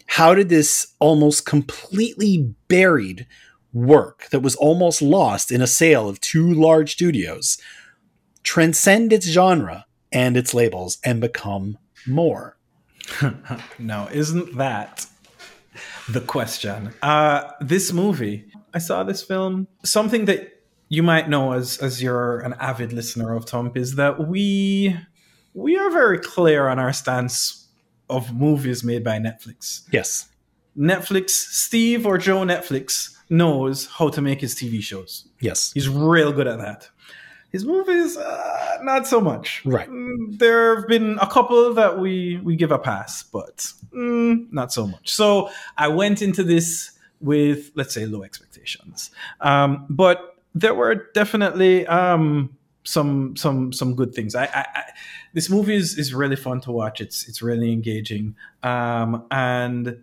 [0.06, 3.28] How did this almost completely buried
[3.72, 7.58] work that was almost lost in a sale of two large studios
[8.42, 12.56] transcend its genre and its labels and become more?
[13.78, 15.06] no, isn't that
[16.08, 16.92] the question?
[17.02, 19.68] Uh, this movie, I saw this film.
[19.84, 24.28] Something that you might know as as you're an avid listener of Tump is that
[24.28, 24.96] we
[25.54, 27.68] we are very clear on our stance
[28.08, 29.82] of movies made by Netflix.
[29.90, 30.28] Yes.
[30.76, 35.28] Netflix, Steve or Joe Netflix knows how to make his TV shows.
[35.40, 35.72] Yes.
[35.72, 36.88] He's real good at that.
[37.52, 39.62] His movies, uh, not so much.
[39.66, 39.88] Right.
[39.88, 44.72] Mm, there have been a couple that we we give a pass, but mm, not
[44.72, 45.12] so much.
[45.12, 49.10] So I went into this with, let's say, low expectations.
[49.40, 54.34] Um, but there were definitely um, some some some good things.
[54.34, 54.82] I, I, I
[55.34, 57.00] this movie is, is really fun to watch.
[57.00, 60.02] It's it's really engaging, um, and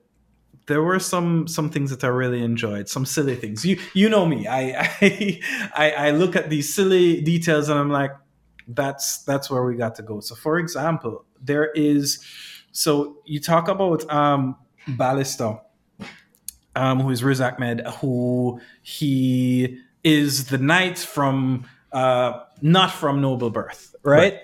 [0.70, 3.66] there were some some things that I really enjoyed, some silly things.
[3.66, 4.62] You you know me, I
[5.02, 5.42] I
[5.76, 8.12] I, I look at these silly details and I'm like,
[8.68, 10.20] that's that's where we got to go.
[10.20, 12.24] So, for example, there is
[12.72, 14.56] so you talk about um,
[14.88, 15.60] Ballister,
[16.76, 23.50] um, who is Riz Ahmed, who he is the knight from uh, not from noble
[23.50, 24.36] birth, right?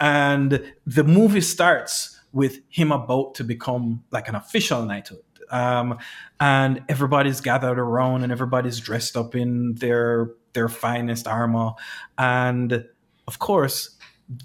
[0.00, 5.22] And the movie starts with him about to become like an official knighthood.
[5.50, 5.98] Um,
[6.40, 11.72] and everybody's gathered around and everybody's dressed up in their their finest armor.
[12.16, 12.84] And
[13.26, 13.96] of course,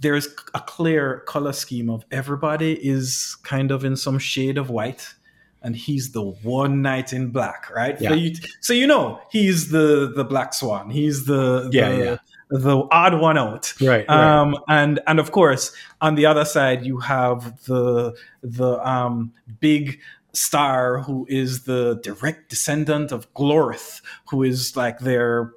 [0.02, 5.14] there's a clear color scheme of everybody is kind of in some shade of white
[5.62, 8.10] and he's the one knight in black right Yeah.
[8.10, 12.18] so, you, so you know he's the the black swan he's the Yeah, the, yeah.
[12.50, 14.10] the odd one out Right.
[14.10, 20.00] um and and of course on the other side you have the the um big
[20.34, 25.54] star who is the direct descendant of Gloreth who is like their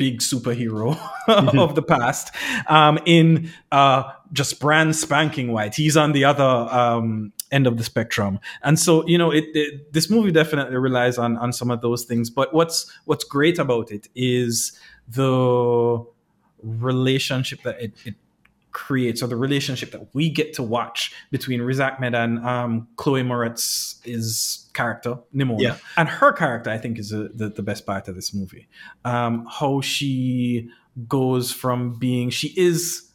[0.00, 2.34] big superhero of the past
[2.68, 5.74] um, in uh, just brand spanking white.
[5.74, 9.92] He's on the other um, end of the spectrum, and so you know, it, it,
[9.92, 12.30] this movie definitely relies on on some of those things.
[12.30, 14.72] But what's what's great about it is
[15.06, 16.02] the
[16.62, 18.14] relationship that it, it
[18.72, 23.22] creates, or the relationship that we get to watch between Riz Ahmed and um, Chloe
[23.22, 25.76] Moretz's character Nimona, Yeah.
[25.96, 26.70] and her character.
[26.70, 28.68] I think is a, the the best part of this movie.
[29.04, 30.68] Um, how she
[31.08, 33.10] goes from being she is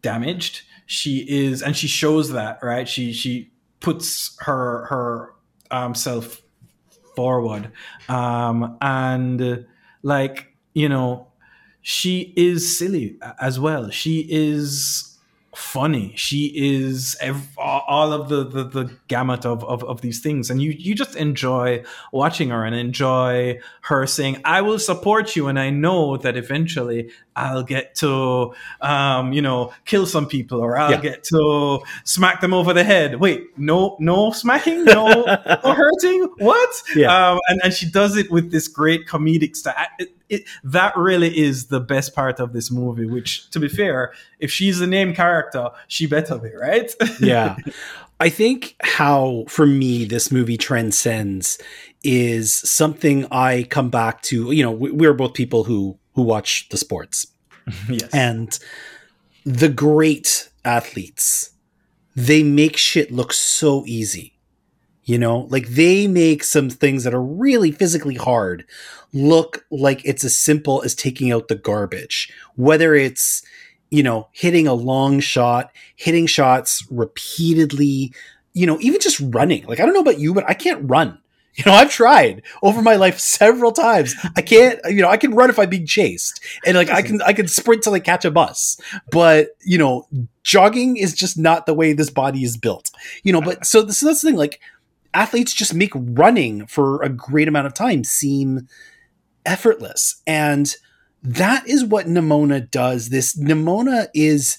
[0.00, 5.34] damaged she is and she shows that right she she puts her her
[5.70, 6.40] um self
[7.16, 7.70] forward
[8.08, 9.66] um and
[10.02, 11.26] like you know
[11.82, 13.90] she is silly as well.
[13.90, 15.08] She is
[15.54, 16.14] funny.
[16.16, 20.48] She is ev- all of the, the the gamut of, of of these things.
[20.48, 25.48] And you you just enjoy watching her and enjoy her saying i will support you
[25.48, 30.76] and i know that eventually i'll get to um you know kill some people or
[30.78, 31.00] i'll Yeah.
[31.00, 33.20] get to smack them over the head.
[33.20, 34.84] Wait no no smacking?
[34.84, 36.28] No, no hurting?
[36.38, 36.70] What?
[36.96, 37.32] Yeah.
[37.32, 39.74] um and, and she does it with this great comedic style
[40.32, 44.50] it, that really is the best part of this movie which to be fair if
[44.50, 46.90] she's the name character she better be right
[47.20, 47.56] yeah.
[48.20, 51.58] I think how, for me, this movie transcends
[52.04, 54.52] is something I come back to.
[54.52, 57.26] You know, we- we're both people who who watch the sports,
[57.88, 58.56] yes and
[59.44, 61.50] the great athletes,
[62.14, 64.31] they make shit look so easy.
[65.04, 68.64] You know, like they make some things that are really physically hard
[69.12, 72.32] look like it's as simple as taking out the garbage.
[72.54, 73.42] Whether it's,
[73.90, 78.14] you know, hitting a long shot, hitting shots repeatedly,
[78.52, 79.66] you know, even just running.
[79.66, 81.18] Like, I don't know about you, but I can't run.
[81.54, 84.14] You know, I've tried over my life several times.
[84.36, 86.42] I can't, you know, I can run if I'm being chased.
[86.64, 88.80] And like I can I can sprint till I catch a bus.
[89.10, 90.08] But, you know,
[90.44, 92.90] jogging is just not the way this body is built.
[93.22, 94.60] You know, but so this so that's the thing, like
[95.14, 98.68] athletes just make running for a great amount of time seem
[99.44, 100.22] effortless.
[100.26, 100.74] And
[101.22, 103.10] that is what Nimona does.
[103.10, 104.58] This Nimona is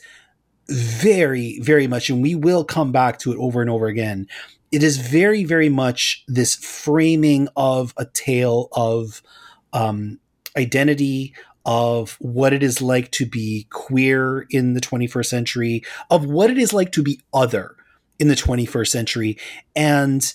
[0.70, 4.28] very, very much, and we will come back to it over and over again.
[4.72, 9.22] It is very, very much this framing of a tale of
[9.74, 10.20] um,
[10.58, 11.36] identity,
[11.66, 16.58] of what it is like to be queer in the 21st century, of what it
[16.58, 17.76] is like to be other
[18.20, 19.38] in the 21st century.
[19.76, 20.34] And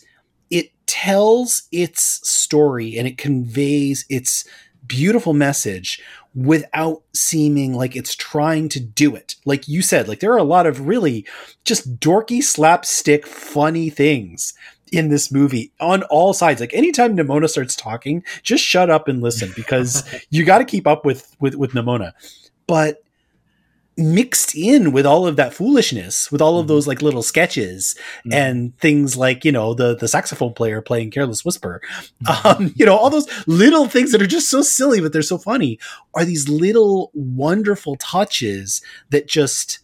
[0.50, 4.44] it tells its story and it conveys its
[4.86, 6.02] beautiful message
[6.34, 9.36] without seeming like it's trying to do it.
[9.44, 11.26] Like you said, like there are a lot of really
[11.64, 14.54] just dorky slapstick funny things
[14.92, 16.60] in this movie on all sides.
[16.60, 20.86] Like anytime Nimona starts talking, just shut up and listen because you got to keep
[20.86, 22.12] up with with with Nimona.
[22.66, 23.02] But
[23.98, 26.68] mixed in with all of that foolishness, with all of Mhm.
[26.68, 27.96] those like little sketches
[28.26, 28.32] Mhm.
[28.34, 31.82] and things like you know the the saxophone player playing "Careless Whisper,"
[32.44, 35.36] um, you know all those little things that are just so silly but they're so
[35.38, 35.78] funny
[36.14, 38.80] are these little wonderful touches
[39.10, 39.80] that just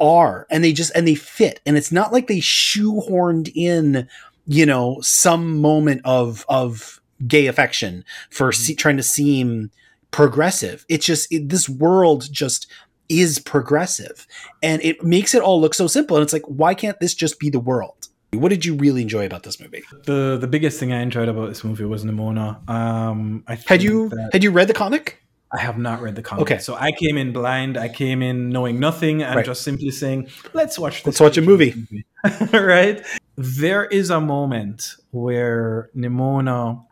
[0.00, 1.60] are and they just and they fit.
[1.66, 4.08] And it's not like they shoehorned in
[4.46, 9.70] you know some moment of of gay affection for se- trying to seem
[10.10, 10.86] progressive.
[10.88, 12.66] It's just it, this world just
[13.10, 14.26] is progressive
[14.62, 17.38] and it makes it all look so simple and it's like why can't this just
[17.40, 20.92] be the world what did you really enjoy about this movie the the biggest thing
[20.92, 22.48] I enjoyed about this movie was Nimona.
[22.70, 25.18] Um, I had you that- had you read the comic
[25.52, 26.42] I have not read the comic.
[26.42, 26.58] Okay.
[26.58, 27.76] So I came in blind.
[27.76, 29.44] I came in knowing nothing and Right.
[29.44, 30.98] just simply saying, "Let's watch.
[31.02, 31.74] This Let's watch a movie."
[32.52, 33.04] right?
[33.36, 36.84] There is a moment where Nimona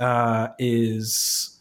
[0.00, 1.59] uh, is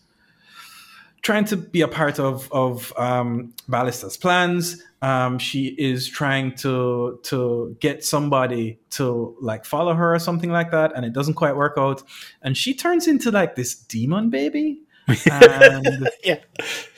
[1.22, 4.84] trying to be a part of of um, Ballister's plans.
[5.02, 10.72] Um, she is trying to to get somebody to like follow her or something like
[10.72, 12.04] that, and it doesn't quite work out.
[12.42, 14.82] And she turns into like this demon baby.
[15.30, 16.40] And yeah.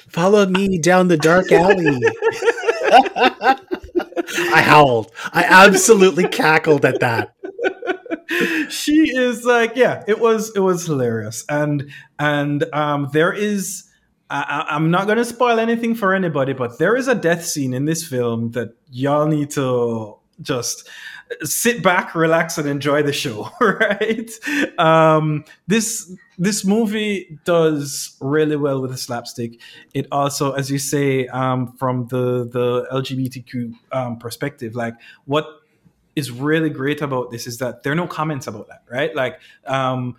[0.09, 2.01] Follow me down the dark alley.
[4.53, 5.11] I howled.
[5.31, 7.33] I absolutely cackled at that.
[8.69, 13.90] she is like yeah it was it was hilarious and and um there is
[14.31, 17.73] I, I'm not going to spoil anything for anybody, but there is a death scene
[17.73, 20.87] in this film that y'all need to just
[21.43, 23.49] sit back, relax, and enjoy the show.
[23.61, 24.31] Right?
[24.77, 29.59] Um, this this movie does really well with the slapstick.
[29.93, 35.47] It also, as you say, um, from the the LGBTQ um, perspective, like what
[36.15, 39.15] is really great about this is that there are no comments about that, right?
[39.15, 40.15] Like, um,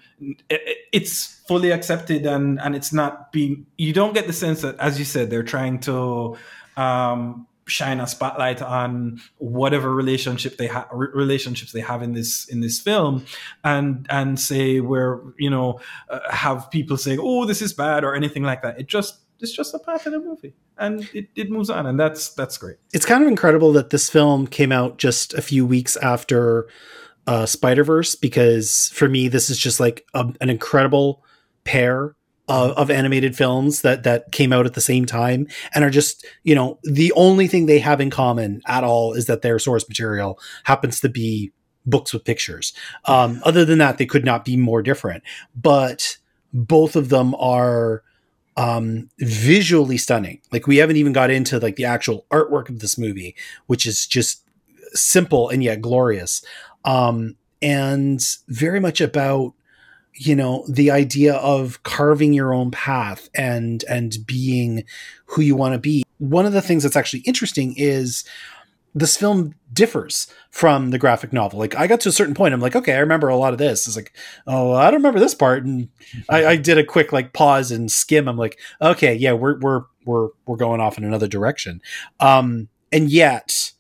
[0.49, 3.67] it, it's fully accepted and and it's not being.
[3.77, 6.37] You don't get the sense that, as you said, they're trying to
[6.77, 12.61] um, shine a spotlight on whatever relationship they have relationships they have in this in
[12.61, 13.25] this film
[13.65, 15.81] and and say where you know
[16.11, 19.53] uh, have people saying oh this is bad or anything like that it just it's
[19.53, 22.77] just a part of the movie and it, it moves on and that's that's great
[22.93, 26.69] It's kind of incredible that this film came out just a few weeks after
[27.27, 31.23] uh, Spider Verse because for me this is just like a, an incredible
[31.65, 32.15] pair
[32.49, 36.27] of, of animated films that that came out at the same time and are just
[36.43, 39.89] you know the only thing they have in common at all is that their source
[39.89, 41.53] material happens to be
[41.85, 42.73] books with pictures.
[43.07, 45.25] Um, other than that, they could not be more different.
[45.55, 46.17] But
[46.53, 48.03] both of them are
[48.59, 52.99] um visually stunning like we haven't even got into like the actual artwork of this
[52.99, 53.35] movie
[53.67, 54.43] which is just
[54.93, 56.45] simple and yet glorious
[56.85, 59.55] um and very much about
[60.15, 64.85] you know the idea of carving your own path and and being
[65.27, 66.05] who you want to be.
[66.19, 68.25] One of the things that's actually interesting is
[68.95, 71.59] this film differs from the graphic novel.
[71.59, 73.59] Like i got to a certain point i'm like okay i remember a lot of
[73.59, 73.87] this.
[73.87, 74.15] It's like
[74.47, 75.65] oh i don't remember this part.
[75.65, 75.89] And
[76.29, 78.29] I, I did a quick like pause and skim.
[78.29, 81.81] I'm like, okay, yeah, we're we're we're we're going off in another direction.
[82.21, 83.73] Um, and yet,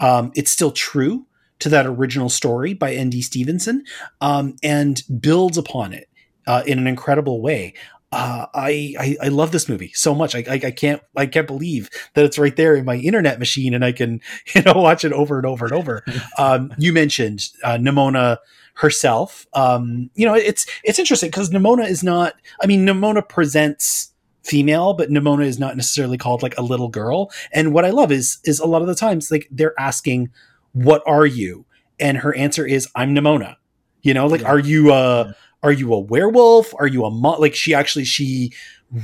[0.00, 1.26] um, it's still true
[1.60, 3.22] to that original story by N.D.
[3.22, 3.84] Stevenson,
[4.20, 6.08] um, and builds upon it
[6.46, 7.74] uh, in an incredible way.
[8.12, 10.34] Uh, I, I I love this movie so much.
[10.34, 13.72] I, I I can't I can't believe that it's right there in my internet machine,
[13.72, 14.20] and I can
[14.54, 16.04] you know watch it over and over and over.
[16.38, 18.38] um, you mentioned uh, Nimona
[18.74, 19.46] herself.
[19.52, 22.34] Um, you know, it's it's interesting because Nimona is not.
[22.62, 27.30] I mean, Nimona presents female, but Nimona is not necessarily called like a little girl.
[27.52, 30.30] And what I love is is a lot of the times like they're asking,
[30.72, 31.64] "What are you?"
[31.98, 33.56] And her answer is, "I'm Nimona."
[34.02, 34.48] You know, like, Yeah.
[34.48, 36.72] are you a are you a werewolf?
[36.78, 37.38] Are you a mo-?
[37.38, 37.54] like?
[37.54, 38.52] She actually she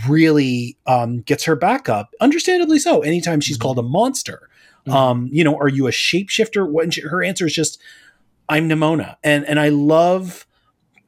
[0.09, 3.01] really um, gets her back up, understandably so.
[3.03, 3.61] Anytime she's Mhm.
[3.61, 4.49] called a monster,
[4.87, 4.93] Mhm.
[4.93, 6.69] um, you know, are you a shapeshifter?
[6.69, 6.85] What?
[6.85, 7.79] and she- her answer is just,
[8.49, 10.47] I'm Nimona, and and I love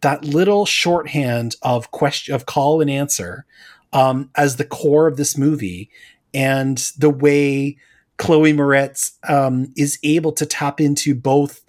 [0.01, 3.47] that little shorthand of question of call and answer
[3.93, 5.89] um, as the core of this movie,
[6.35, 7.79] and the way
[8.19, 11.65] Chloe Moretz um, is able to tap into both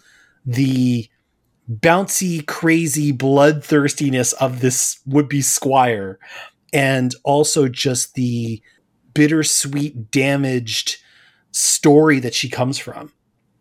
[0.46, 1.08] the
[1.72, 6.20] bouncy, crazy bloodthirstiness of this would-be squire,
[6.74, 8.62] and also just the
[9.14, 10.98] bittersweet, damaged
[11.52, 13.12] story that she comes from.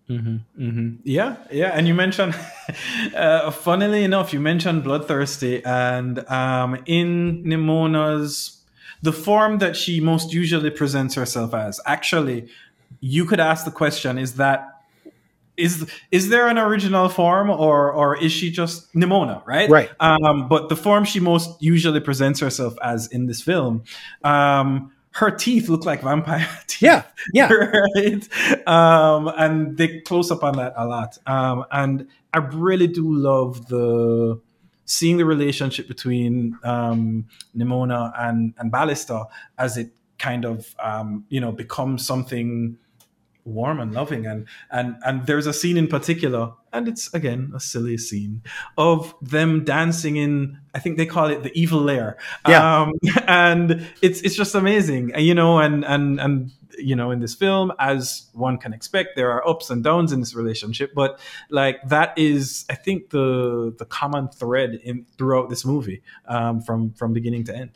[0.07, 1.71] hmm hmm Yeah, yeah.
[1.75, 2.35] And you mentioned,
[3.15, 8.55] uh, funnily enough, you mentioned bloodthirsty, and um, in Nimona's
[9.03, 11.81] the form that she most usually presents herself as.
[11.87, 12.49] Actually,
[13.01, 14.79] you could ask the question: Is that
[15.59, 19.43] is is there an original form, or or is she just Nimona?
[19.45, 19.69] Right.
[19.69, 19.91] Right.
[20.01, 23.83] Um, but the form she most usually presents herself as in this film,
[24.23, 26.83] um, her teeth look like vampire teeth.
[26.83, 27.03] Yeah,
[27.35, 27.53] yeah.
[27.97, 28.69] right.
[28.69, 31.19] Um, and they close up on that a lot.
[31.27, 34.41] Um, and I really do love the
[34.85, 37.27] seeing the relationship between um,
[37.57, 39.27] Nimona and and Ballister
[39.59, 42.79] as it kind of um, you know becomes something
[43.49, 44.27] warm and loving.
[44.27, 48.43] And and and there's a scene in particular and it's again a silly scene
[48.77, 52.19] of them dancing in i think they call it the evil lair.
[52.47, 52.83] Yeah.
[52.83, 52.93] um
[53.27, 55.13] and it's it's just amazing.
[55.19, 59.33] You know and and and you know in this film as one can expect there
[59.33, 61.19] are ups and downs in this relationship but
[61.51, 66.93] like that is i think the the common thread in throughout this movie um from
[66.93, 67.73] from beginning to end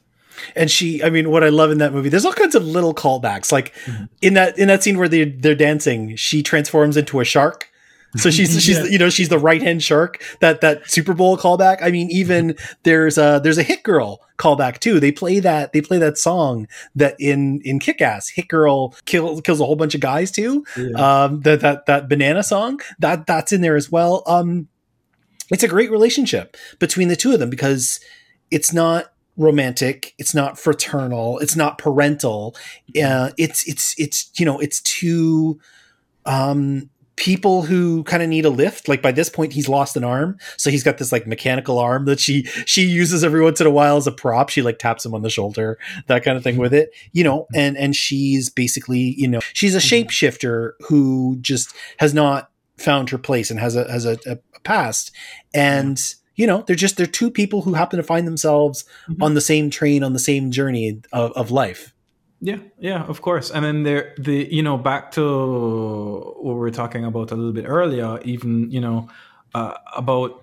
[0.57, 2.95] And she, I mean, what I love in that movie, there's all kinds of little
[2.95, 3.53] callbacks.
[3.53, 4.09] Like Mhm.
[4.21, 7.69] in that in that scene where they they're dancing, she transforms into a shark.
[8.17, 8.85] So she's she's Yeah.
[8.85, 11.79] you know she's the right hand shark that that Super Bowl callback.
[11.83, 15.01] I mean, even there's a there's a Hit Girl callback too.
[15.01, 19.41] They play that they play that song that in in Kick Ass Hit Girl kills
[19.41, 20.65] kills a whole bunch of guys too.
[20.77, 21.25] Yeah.
[21.25, 24.23] Um, that that that banana song that that's in there as well.
[24.27, 24.69] Um,
[25.51, 28.01] it's a great relationship between the two of them because
[28.51, 29.12] it's not
[29.43, 30.15] romantic.
[30.19, 31.39] It's not fraternal.
[31.39, 32.57] It's not parental.
[33.03, 35.61] Uh, it's it's it's you know it's two
[36.25, 38.89] um people who kind of need a lift.
[38.89, 40.39] Like by this point he's lost an arm.
[40.57, 43.71] So he's got this like mechanical arm that she she uses every once in a
[43.71, 44.49] while as a prop.
[44.49, 47.47] She like taps him on the shoulder that kind of thing with it you know
[47.55, 52.51] and and she's basically you know she's a shapeshifter who just has not
[52.83, 55.13] found her place and has a has a, a, a past.
[55.55, 55.99] And
[56.37, 59.23] you know they're just they're two people who happen to find themselves Mhm.
[59.23, 61.93] on the same train on the same journey of, of life
[62.45, 63.55] Yeah, yeah, of course.
[63.55, 65.23] And then there, the you know, back to
[66.43, 69.09] what we were talking about a little bit earlier, even you know,
[69.55, 70.43] uh, about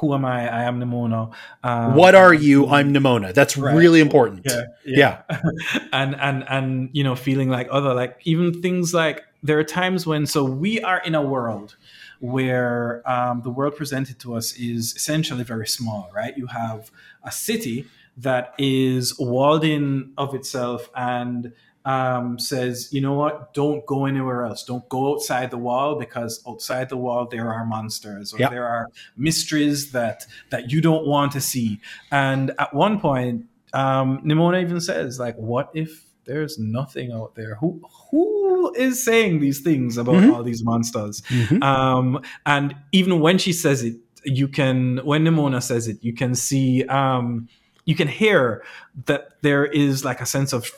[0.00, 0.48] who am I?
[0.48, 1.32] I am Nimona.
[1.62, 3.76] Um, what are you i'm nimona that's Right.
[3.76, 5.14] really important Yeah, Yeah.
[5.92, 10.06] and and and you know, feeling like other, like even things like there are times
[10.06, 11.76] when so we are in a world
[12.20, 16.36] where um, the world presented to us is essentially very small, right?
[16.36, 16.90] You have
[17.22, 17.86] a city
[18.16, 21.52] that is walled in of itself and
[21.84, 24.64] um, says, you know what, don't go anywhere else.
[24.64, 28.50] Don't go outside the wall because outside the wall there are monsters or Yep.
[28.50, 31.80] there are mysteries that that you don't want to see.
[32.10, 37.56] And at one point, um, Nimona even says, like, what if there's nothing out there?
[37.56, 40.34] Who who is saying these things about Mhm.
[40.34, 41.22] all these monsters?
[41.28, 41.62] Mhm.
[41.62, 46.34] um, and even when she says it you can when nimona says it you can
[46.34, 47.48] see um,
[47.84, 48.64] you can hear
[49.06, 50.70] that there is like a sense of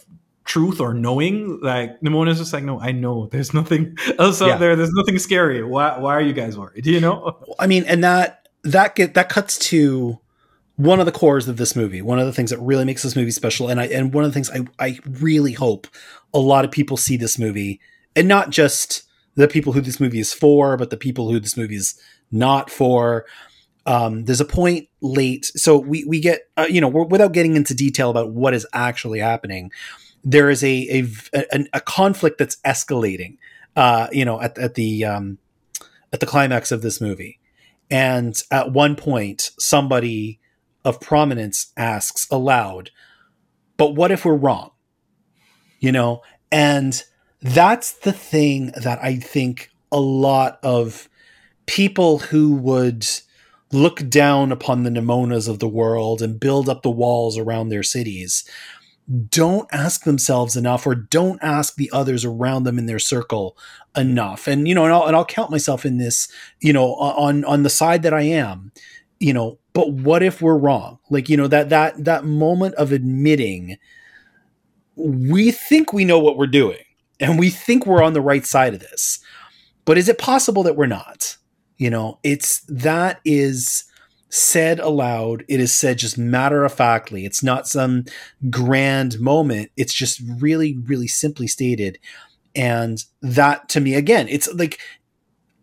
[0.45, 4.57] truth or knowing like nimona's just like no i know there's nothing else out Yeah.
[4.59, 8.03] there there's nothing scary why, why are you guys worried you know I mean, and
[8.05, 10.19] that that get that cuts to
[10.79, 12.01] one of the cores of this movie.
[12.01, 14.31] One of the things that really makes this movie special, and I and one of
[14.31, 15.89] the things I I really hope
[16.33, 17.81] a lot of people see this movie,
[18.17, 19.03] and not just
[19.35, 22.01] the people who this movie is for, but the people who this movie is
[22.31, 23.27] not for.
[23.87, 27.75] Um, there's a point late, so we we get uh, you know without getting into
[27.75, 29.73] detail about what is actually happening.
[30.23, 31.05] There is a
[31.35, 33.39] a, a, a conflict that's escalating.
[33.75, 35.39] Uh, you know, at at the um,
[36.13, 37.41] at the climax of this movie.
[37.91, 40.41] And at one point, somebody
[40.85, 42.91] of prominence asks aloud,
[43.77, 44.71] But what if we're wrong?
[45.81, 47.03] You know, and
[47.41, 51.09] that's the thing that I think a lot of
[51.67, 53.07] people who would
[53.71, 57.83] look down upon the Nimonas of the world and build up the walls around their
[57.83, 58.45] cities
[59.31, 63.57] don't ask themselves enough or don't ask the others around them in their circle
[63.97, 67.45] enough and you know and I'll, and I'll count myself in this you know on
[67.45, 68.71] on the side that I am
[69.19, 70.99] you know but what if we're wrong?
[71.09, 73.77] Like you know that that that moment of admitting
[74.97, 76.83] we think we know what we're doing
[77.21, 79.21] and we think we're on the right side of this
[79.85, 81.37] but is it possible that we're not?
[81.77, 83.85] You know it's that is
[84.31, 85.45] said aloud.
[85.47, 87.25] It is said just matter of factly.
[87.25, 88.05] It's not some
[88.51, 89.71] grand moment.
[89.77, 92.01] It's just really really simply stated.
[92.57, 94.81] And that to me again it's like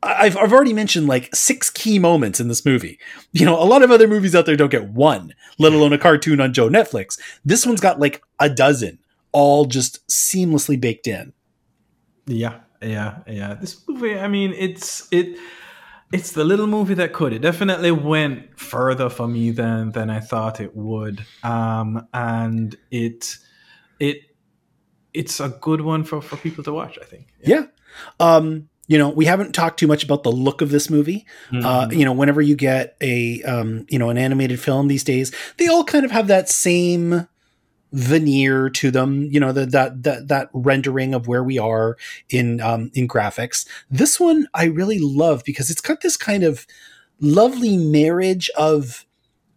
[0.05, 2.99] I've, I've already mentioned like six key moments in this movie.
[3.31, 5.97] You know a lot of other movies out there don't get one let alone a
[5.97, 7.19] cartoon on joe netflix.
[7.43, 8.99] This one's got like a dozen
[9.31, 11.33] all just seamlessly baked in.
[12.27, 13.55] Yeah yeah yeah.
[13.55, 15.37] This movie i mean it's it
[16.13, 17.33] it's the little movie that could.
[17.33, 21.25] It definitely went further for me than than i thought it would.
[21.43, 23.37] Um and it
[23.99, 24.17] it
[25.13, 27.27] it's a good one for for people to watch i think.
[27.41, 27.65] Yeah.
[28.19, 31.25] Um you know we haven't talked too much about the look of this movie.
[31.51, 31.97] Uh, Mhm.
[31.97, 35.67] you know whenever you get a um, you know an animated film these days they
[35.67, 37.27] all kind of have that same
[37.93, 41.95] veneer to them you know the, that that that rendering of where we are
[42.29, 43.65] in um, in graphics.
[43.89, 46.67] This one i really love because it's got this kind of
[47.21, 49.05] lovely marriage of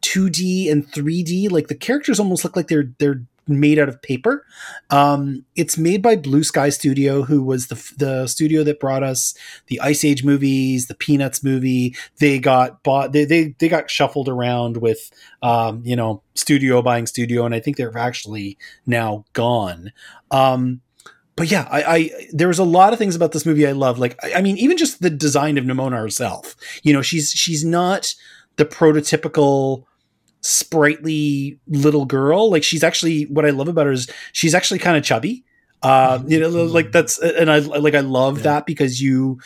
[0.02, 4.46] 2d and 3d like the characters almost look like they're they're made out of paper.
[4.90, 9.34] Um, it's made by blue sky studio who was the the studio that brought us
[9.66, 11.96] the ice age movies the peanuts movie.
[12.18, 15.10] They got bought they they, they got shuffled around with
[15.42, 19.92] um, you know studio buying studio and i think they're actually now gone.
[20.30, 20.80] Um,
[21.36, 23.98] but yeah I, I there's a lot of things about this movie i love.
[23.98, 26.56] Like I, I mean even just the design of nimona herself.
[26.82, 28.14] You know she's she's not
[28.56, 29.84] the prototypical
[30.40, 34.96] sprightly little girl like she's actually what i love about her is she's actually kind
[34.96, 35.44] of chubby
[35.82, 38.42] uh you know like that's and i like i love Yeah.
[38.44, 39.38] that because you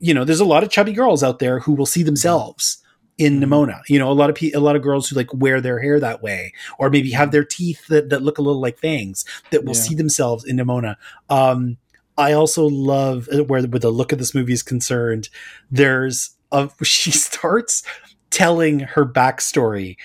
[0.00, 2.78] you know, there's a lot of chubby girls out there who will see themselves
[3.18, 3.46] in Mhm.
[3.46, 3.80] Nimona.
[3.88, 5.98] You know, a lot of pe- a lot of girls who like wear their hair
[5.98, 9.64] that way, or maybe have their teeth that, that look a little like fangs that
[9.64, 9.80] will Yeah.
[9.82, 10.94] see themselves in Nimona.
[11.28, 11.78] Um,
[12.16, 15.30] I also love uh, where where the look of this movie is concerned.
[15.68, 17.82] There's a she starts
[18.30, 19.96] telling her backstory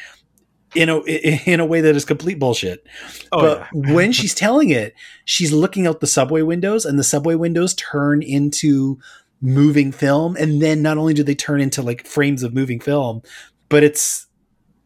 [0.76, 2.86] in a in a way that is complete bullshit.
[3.32, 3.94] Oh, but yeah.
[3.94, 4.94] when she's telling it,
[5.26, 9.00] she's looking out the subway windows, and the subway windows turn into
[9.42, 10.36] moving film.
[10.38, 13.22] And then not only do they turn into like frames of moving film,
[13.70, 14.28] but it's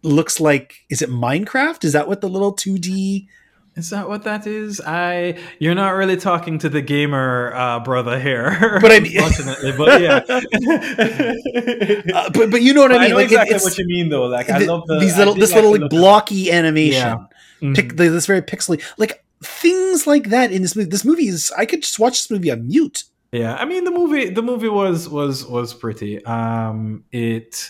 [0.04, 1.84] looks like is it Minecraft?
[1.84, 3.28] Is that what the little two D?
[3.78, 4.82] Is that what that is?
[4.86, 9.72] I you're not really talking to the gamer uh, brother here, But I mean- unfortunately,
[9.78, 10.22] but yeah.
[12.18, 13.10] Uh, but but you know what I I mean?
[13.12, 14.26] know like exactly it's what you mean, though.
[14.26, 16.94] Like I love the, these little this little like blocky animation.
[17.02, 17.18] Yeah.
[17.62, 17.76] Mhm.
[17.76, 20.90] Pic- this very pixely like things like that in this movie.
[20.90, 23.04] This movie is I could just watch this movie on mute.
[23.32, 26.24] Yeah, I mean the movie the movie was was was pretty.
[26.26, 27.70] Um it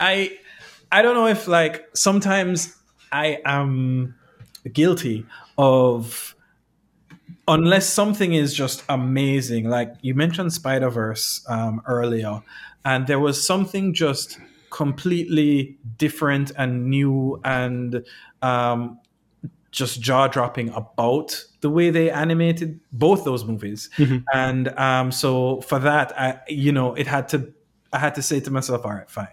[0.00, 0.38] I
[0.90, 2.74] I don't know if like sometimes
[3.12, 4.14] I am
[4.72, 5.26] guilty
[5.58, 6.34] of
[7.48, 9.68] unless something is just amazing.
[9.68, 12.42] Like you mentioned Spider Verse um, earlier,
[12.84, 14.38] and there was something just
[14.70, 18.04] completely different and new and
[18.40, 18.98] um,
[19.70, 23.90] just jaw dropping about the way they animated both those movies.
[23.96, 24.24] Mhm.
[24.32, 27.52] And um, so for that, I you know it had to
[27.92, 29.28] I had to say to myself, all right, fine.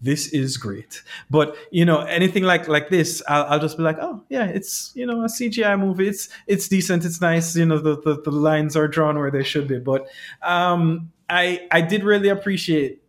[0.00, 1.00] This is great,
[1.30, 4.90] but you know anything like like this, I'll, I'll just be like, oh yeah, it's
[4.96, 6.08] you know a CGI movie.
[6.08, 7.04] It's it's decent.
[7.04, 7.54] It's nice.
[7.54, 9.78] You know the, the the lines are drawn where they should be.
[9.78, 10.08] But
[10.42, 13.00] um, I I did really appreciate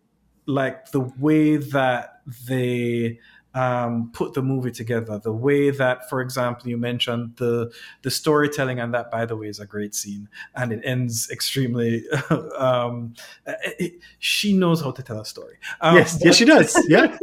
[0.45, 3.20] like the way that they
[3.54, 5.20] um, put the movie together.
[5.20, 9.47] The way that, for example, you mentioned the the storytelling, and that, by the way,
[9.47, 12.04] is a great scene, and it ends extremely.
[12.58, 13.14] um,
[13.45, 15.58] it- she knows how to tell a story.
[15.82, 16.78] Um, yes, yes, she does.
[16.89, 17.16] Yeah,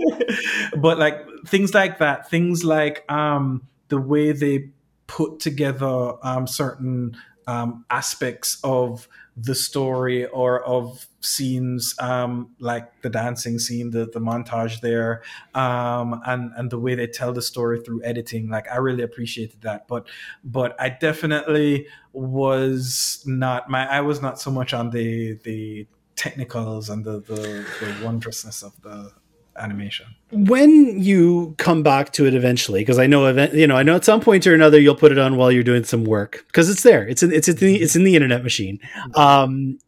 [0.77, 4.71] but like things like that, things like um, the way they
[5.07, 7.17] put together um, certain
[7.47, 14.21] um, aspects of the story or of scenes um, like the dancing scene, the, the
[14.21, 15.23] montage there,
[15.55, 18.49] um, and and the way they tell the story through editing.
[18.49, 20.09] Like I really appreciated that, but
[20.45, 26.91] but I definitely was not my I was not so much on the the technicals
[26.91, 29.13] and the the, the wondrousness of the
[29.61, 30.07] animation.
[30.33, 33.97] when you come back to it eventually, because I know event, you know, I know
[33.97, 36.71] at some point or another you'll put it on while you're doing some work because
[36.71, 37.07] it's there.
[37.07, 38.81] It's in, it's in the, it's in the internet machine.
[39.15, 39.79] Um,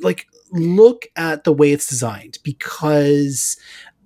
[0.00, 3.56] like look at the way it's designed because.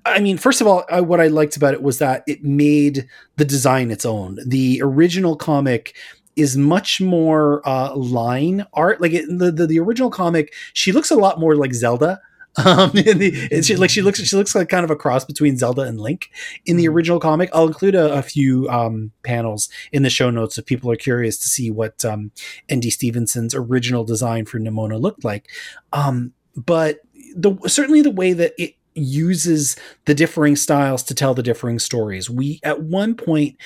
[0.09, 3.09] I mean, first of all, I, what I liked about it was that it made
[3.39, 4.39] the design its own.
[4.47, 5.97] The original comic
[6.37, 9.01] is much more uh, line art.
[9.01, 12.21] Like it, the, the the original comic, she looks a lot more like Zelda.
[12.65, 15.57] Um, the, and she like she looks she looks like kind of a cross between
[15.59, 16.31] Zelda and Link
[16.65, 16.91] in the Mhm.
[16.93, 17.51] original comic.
[17.53, 21.39] I'll include a, a few um, panels in the show notes if people are curious
[21.39, 22.31] to see what um,
[22.69, 22.91] N.D.
[22.91, 25.49] Stevenson's original design for Nimona looked like.
[25.93, 27.01] Um, but
[27.35, 29.77] the certainly the way that it uses
[30.07, 32.31] the differing styles to tell the differing stories.
[32.31, 33.57] We at one point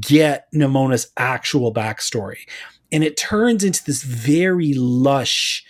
[0.00, 2.46] get Nimona's actual backstory,
[2.92, 5.64] and it turns into this very lush,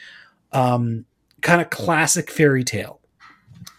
[0.53, 1.05] um,
[1.45, 3.01] kind of classic fairy tale,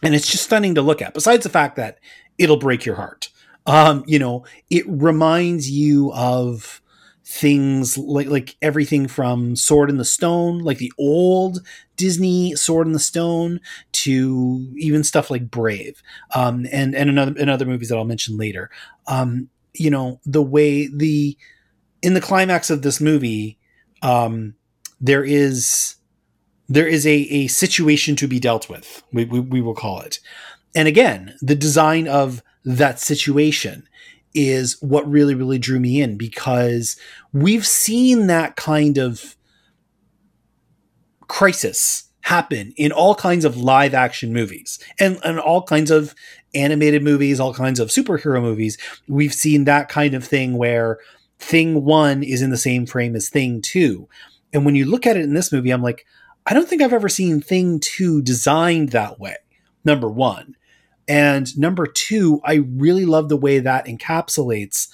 [0.02, 1.14] and it's just stunning to look at.
[1.14, 2.00] Besides the fact that
[2.38, 3.30] it'll break your heart,
[3.66, 6.82] um, you know, it reminds you of
[7.28, 11.66] things like like everything from Sword in the Stone, like the old
[11.98, 13.60] Disney Sword in the Stone,
[13.94, 16.02] to even stuff like Brave,
[16.36, 18.70] um, and and another and other movies that I'll mention later.
[19.08, 21.36] Um, you know, the way the
[22.02, 23.58] in the climax of this movie,
[24.04, 24.54] um,
[25.02, 25.96] there is
[26.68, 29.04] there is a, a situation to be dealt with.
[29.12, 30.20] We, we, we will call it.
[30.76, 33.88] And again, the design of that situation
[34.34, 36.98] is what really, really drew me in because
[37.32, 39.36] we've seen that kind of
[41.28, 46.14] crisis happen in all kinds of live action movies and, and all kinds of
[46.54, 48.78] animated movies, all kinds of superhero movies.
[49.08, 51.00] We've seen that kind of thing where
[51.40, 54.10] thing one is in the same frame as thing two.
[54.54, 56.06] And when you look at it in this movie, I'm like,
[56.46, 59.36] I don't think I've ever seen thing two designed that way.
[59.84, 60.56] Number one.
[61.08, 64.90] And number two, I really love the way that encapsulates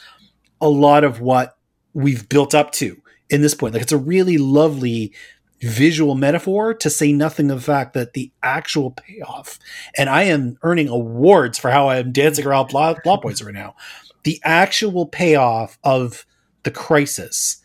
[0.60, 1.58] a lot of what
[1.94, 3.74] we've built up to in this point.
[3.74, 5.14] Like it's a really lovely
[5.62, 9.60] visual metaphor to say nothing of the fact that the actual payoff,
[9.98, 13.54] and I am earning awards for how I am dancing around plot, plot points right
[13.54, 13.76] now.
[14.24, 16.26] The actual payoff of
[16.64, 17.62] the crisis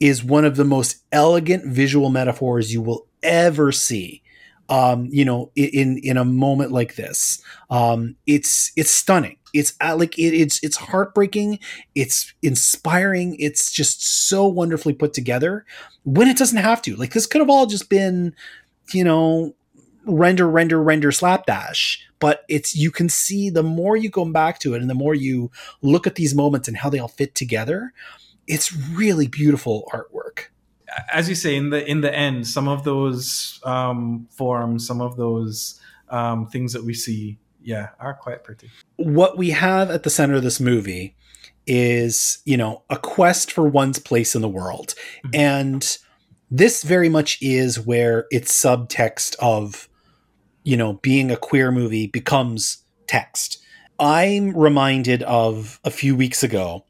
[0.00, 4.22] is one of the most elegant visual metaphors you will ever see.
[4.68, 9.36] Um, you know, in in a moment like this, um, it's it's stunning.
[9.52, 11.58] It's like it, it's it's heartbreaking.
[11.94, 13.36] It's inspiring.
[13.38, 15.66] It's just so wonderfully put together.
[16.04, 18.34] When it doesn't have to, like this could have all just been,
[18.94, 19.54] you know,
[20.06, 24.74] render render render slapdash but it's you can see the more you go back to
[24.74, 25.50] it and the more you
[25.80, 27.92] look at these moments and how they all fit together
[28.46, 30.46] it's really beautiful artwork
[31.12, 35.16] as you say in the in the end some of those um forms some of
[35.16, 35.80] those
[36.10, 38.70] um things that we see yeah are quite pretty.
[38.96, 41.16] What we have at the center of this movie
[41.66, 44.94] is you know a quest for one's place in the world.
[45.24, 45.30] Mhm.
[45.38, 45.98] and
[46.50, 49.88] this very much is where its subtext of
[50.64, 53.58] you know being a queer movie becomes text.
[53.98, 56.84] I'm reminded of a few weeks ago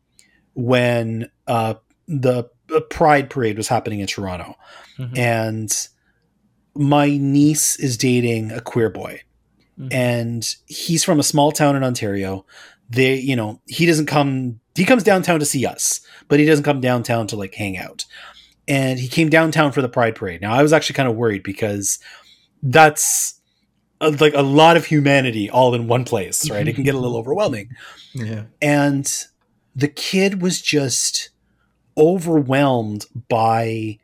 [0.55, 1.75] when uh
[2.09, 2.45] the
[2.81, 4.57] pride parade was happening in toronto.
[4.99, 5.19] Mhm.
[5.19, 5.89] and
[6.75, 9.21] my niece is dating a queer boy.
[9.81, 9.93] Mhm.
[9.93, 12.45] and he's from a small town in ontario.
[12.91, 16.65] They you know he doesn't come he comes downtown to see us but he doesn't
[16.65, 18.05] come downtown to like hang out.
[18.69, 20.41] And he came downtown for the pride parade.
[20.43, 21.99] Now i was actually kind of worried because
[22.63, 23.41] that's
[24.03, 26.69] uh like a lot of humanity all in one place right?
[26.69, 27.71] It can get a little overwhelming.
[28.15, 28.45] Yeah.
[28.61, 29.11] And
[29.75, 31.31] the kid was just
[31.97, 33.99] overwhelmed by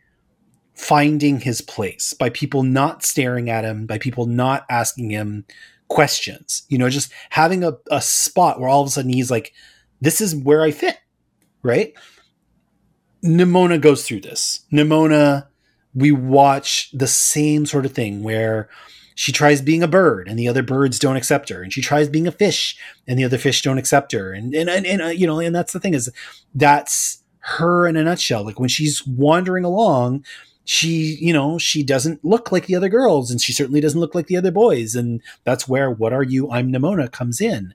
[0.75, 5.45] finding his place by people not staring at him by people not asking him
[5.89, 6.63] questions.
[6.69, 9.53] You know just having a, a spot where all of a sudden he's like
[10.01, 10.99] this is where i fit
[11.63, 11.93] right?
[13.25, 14.61] Nimona goes through this.
[14.73, 15.47] Nimona
[15.95, 18.69] we watch the same sort of thing where
[19.15, 22.09] she tries being a bird and the other birds don't accept her and she tries
[22.09, 22.77] being a fish
[23.09, 25.57] and the other fish don't accept her and and, and, and uh, you know and
[25.57, 26.11] that's the thing is
[26.55, 27.23] that's
[27.57, 28.45] her in a nutshell.
[28.45, 30.25] Like when she's wandering along
[30.69, 34.15] she you know she doesn't look like the other girls and she certainly doesn't look
[34.15, 37.73] like the other boys and that's where what are you i'm nimona comes in.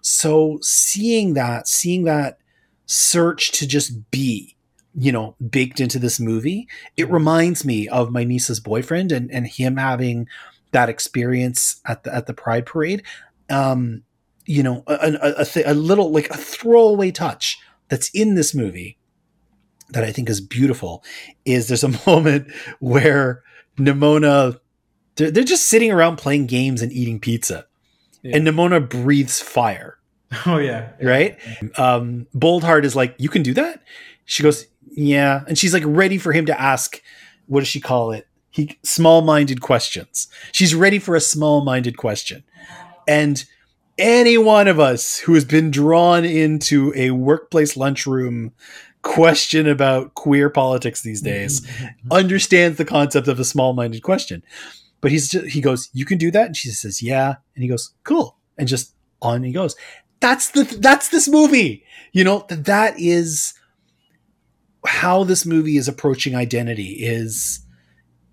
[0.00, 2.38] So seeing that seeing that
[2.86, 4.56] search to just be
[4.96, 9.46] you know baked into this movie it reminds me of my niece's boyfriend and and
[9.46, 10.26] him having
[10.72, 13.04] that experience at the at the pride parade.
[13.48, 14.02] Um
[14.44, 18.56] you know a, a, a, th- a little like a throwaway touch that's in this
[18.56, 18.98] movie
[19.90, 21.02] that i think is beautiful
[21.44, 23.42] is there's a moment where
[23.78, 24.58] nimona
[25.16, 27.66] they're, they're just sitting around playing games and eating pizza
[28.22, 28.36] Yeah.
[28.36, 29.98] and nimona breathes fire
[30.46, 31.38] oh yeah right?
[31.78, 33.82] Um, Boldheart is like, you can do that.
[34.24, 37.00] She goes, yeah, and she's like ready for him to ask,
[37.46, 38.26] what does she call it?
[38.50, 40.26] He small-minded questions.
[40.50, 42.42] She's ready for a small-minded question,
[43.06, 43.44] and
[43.96, 48.52] any one of us who has been drawn into a workplace lunchroom
[49.04, 51.32] question about queer politics these mm-hmm.
[51.32, 52.12] days mm-hmm.
[52.12, 54.42] understands the concept of a small-minded question.
[55.00, 57.68] But he's just, he goes, "You can do that," and she says, "Yeah," and he
[57.68, 59.76] goes, "Cool," and just on he goes.
[60.20, 61.84] That's the that's this movie.
[62.12, 63.52] You know th- that is
[64.86, 67.04] how this movie is approaching identity.
[67.04, 67.60] Is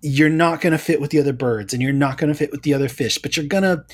[0.00, 2.50] you're not going to fit with the other birds, and you're not going to fit
[2.50, 3.84] with the other fish, but you're going to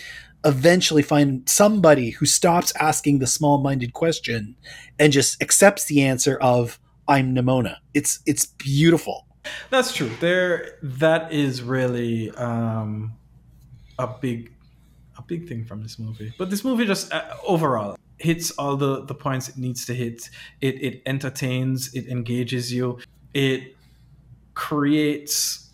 [0.45, 4.57] eventually find somebody who stops asking the small-minded question
[4.99, 9.27] and just accepts the answer of "I'm Nimona." It's it's beautiful.
[9.71, 10.11] That's true.
[10.21, 13.15] There, that is really um,
[13.99, 14.53] a big,
[15.17, 16.35] a big thing from this movie.
[16.39, 20.29] But this movie just uh, overall hits all the the points it needs to hit.
[20.61, 21.95] It it entertains.
[21.95, 22.99] It engages you.
[23.35, 23.77] It
[24.55, 25.68] creates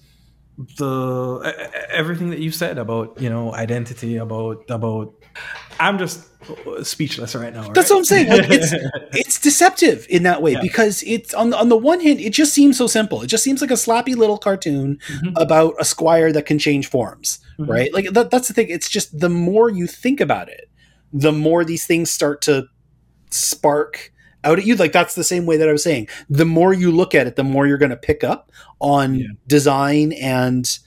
[0.57, 5.13] the everything that you said about you know identity about about.
[5.81, 6.29] I'm just
[6.85, 7.69] speechless right now.
[7.73, 8.29] That's what I'm saying.
[8.29, 8.73] Like, it's
[9.13, 10.61] it's deceptive in that way Yeah.
[10.63, 13.23] because it's on the, on the one hand it just seems so simple.
[13.23, 15.33] It just seems like a slappy little cartoon Mhm.
[15.37, 17.69] about a squire that can change forms, Mhm.
[17.69, 17.93] right?
[17.93, 18.69] Like that, that's the thing.
[18.69, 20.69] It's just the more you think about it,
[21.13, 22.67] the more these things start to
[23.31, 24.13] spark
[24.45, 24.77] out at you.
[24.77, 26.09] Like that's the same way that I was saying.
[26.31, 29.27] The more you look at it, the more you're going to pick up on Yeah.
[29.47, 30.79] design and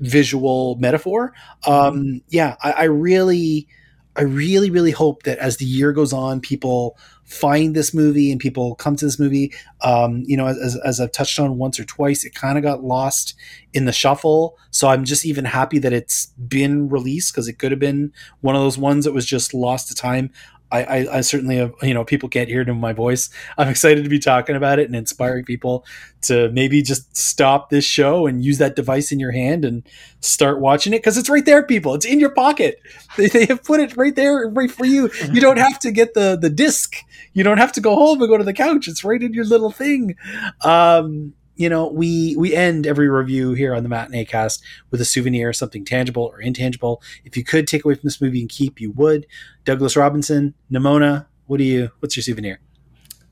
[0.00, 1.32] visual metaphor.
[1.66, 1.72] Mm-hmm.
[1.72, 3.68] Um, yeah, I, I really,
[4.16, 8.38] I really, really hope that as the year goes on, people find this movie and
[8.38, 9.52] people come to this movie.
[9.80, 12.84] Um, you know, as, as I've touched on once or twice, it kind of got
[12.84, 13.34] lost
[13.72, 14.58] in the shuffle.
[14.70, 18.54] So I'm just even happy that it's been released because it could have been one
[18.54, 20.30] of those ones that was just lost to time.
[20.72, 23.30] I, I, I certainly have, you know, people can't hear it in my voice.
[23.56, 25.84] I'm excited to be talking about it and inspiring people
[26.22, 29.82] to maybe just stop this show and use that device in your hand and
[30.20, 31.94] start watching it because it's right there, people.
[31.94, 32.80] It's in your pocket.
[33.16, 35.10] They, they have put it right there, right for you.
[35.32, 36.96] You don't have to get the the disc.
[37.32, 38.88] You don't have to go home and go to the couch.
[38.88, 40.16] It's right in your little thing.
[40.62, 45.04] Um, you know, we we end every review here on the Matinee Cast with a
[45.04, 47.02] souvenir, something tangible or intangible.
[47.24, 49.26] If you could take away from this movie and keep, you would.
[49.64, 51.90] Douglas Robinson, Nimona, what do you?
[52.00, 52.60] What's your souvenir?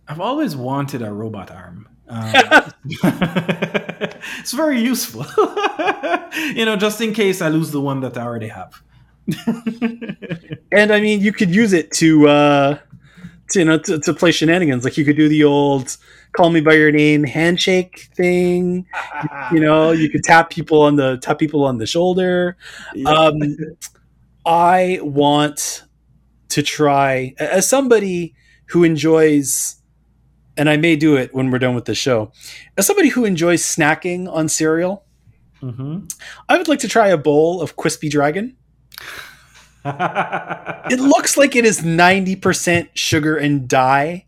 [0.08, 1.88] I've always wanted a robot arm.
[2.08, 2.32] Um,
[4.38, 5.24] it's very useful,
[6.54, 8.82] you know, just in case I lose the one that I already have.
[10.72, 12.78] And I mean, you could use it to, uh,
[13.50, 14.84] to you know, to, to play shenanigans.
[14.84, 15.96] Like you could do the old
[16.32, 18.86] "call me by your name" handshake thing.
[19.52, 22.56] You know, you could tap people on the tap people on the shoulder.
[23.06, 23.36] Um,
[24.44, 25.84] I want
[26.50, 28.34] to try as somebody
[28.66, 29.76] who enjoys,
[30.56, 32.32] and I may do it when we're done with the show.
[32.76, 35.04] As somebody who enjoys snacking on cereal,
[35.62, 36.12] Mhm.
[36.48, 38.56] I would like to try a bowl of Crispy Dragon.
[39.84, 44.26] It looks like it is 90% sugar and dye,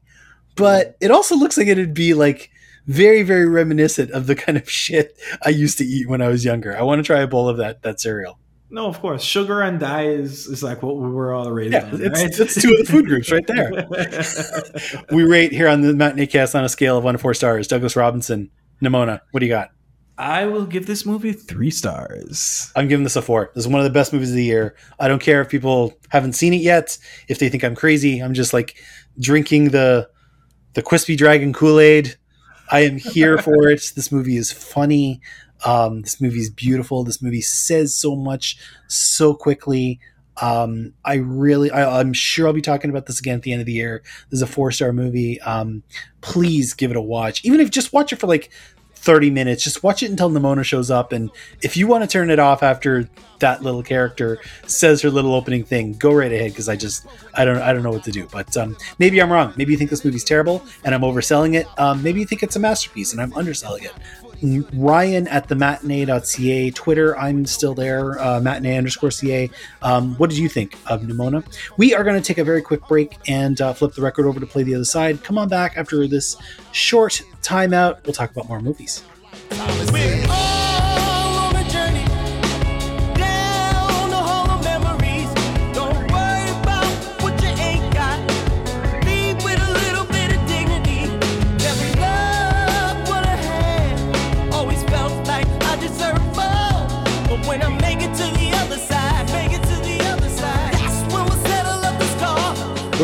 [0.57, 2.51] but it also looks like it'd be like
[2.87, 6.45] very, very reminiscent of the kind of shit I used to eat when I was
[6.45, 6.77] younger.
[6.77, 8.39] I want to try a bowl of that that cereal.
[8.71, 11.85] no, of course, sugar and dye is, is like what we were all raised Yeah,
[11.87, 12.03] on.
[12.03, 12.41] it's, right?
[12.41, 15.07] it's two of the food groups right there.
[15.17, 17.69] We rate here on the Matinee Cast on a scale of one to four stars.
[17.69, 18.51] Douglas Robinson,
[18.83, 19.71] Nimona, what do you got?
[20.17, 22.71] I will give this movie three stars.
[22.77, 23.51] I'm giving this a four.
[23.55, 24.77] This is one of the best movies of the year.
[25.01, 26.97] I don't care if people haven't seen it yet,
[27.29, 28.21] if they think I'm crazy.
[28.21, 28.77] I'm just like
[29.19, 30.09] drinking the
[30.75, 32.17] the crispy dragon Kool Aid.
[32.71, 33.83] I am here for it.
[33.95, 35.21] This movie is funny.
[35.65, 37.05] Um, this movie is beautiful.
[37.05, 38.59] This movie says so much
[38.89, 40.01] so quickly.
[40.43, 43.61] Um, I really, I, I'm sure I'll be talking about this again at the end
[43.61, 44.03] of the year.
[44.31, 45.41] This is a four star movie.
[45.43, 45.85] Um,
[46.21, 47.45] please give it a watch.
[47.45, 48.51] Even if just watch it for like
[49.05, 51.13] 30 minutes, just watch it until Nimona shows up.
[51.13, 51.31] And
[51.61, 53.07] if you want to turn it off after
[53.41, 57.45] that little character says her little opening thing, go right ahead because I just, I
[57.45, 58.27] don't, I don't know what to do.
[58.33, 59.53] But um, maybe I'm wrong.
[59.57, 61.67] Maybe you think this movie's terrible and I'm overselling it.
[61.79, 63.93] Um, maybe you think it's a masterpiece and I'm underselling it.
[64.75, 69.51] Ryan at the matinee.ca, Twitter, I'm still there, uh, matinee underscore ca.
[69.83, 71.45] Um, what did you think of Nimona?
[71.77, 74.41] We are going to take a very quick break and uh, flip the record over
[74.41, 75.23] to play the other side.
[75.23, 76.37] Come on back after this
[76.73, 78.05] short timeout.
[78.05, 79.03] We'll talk about more movies.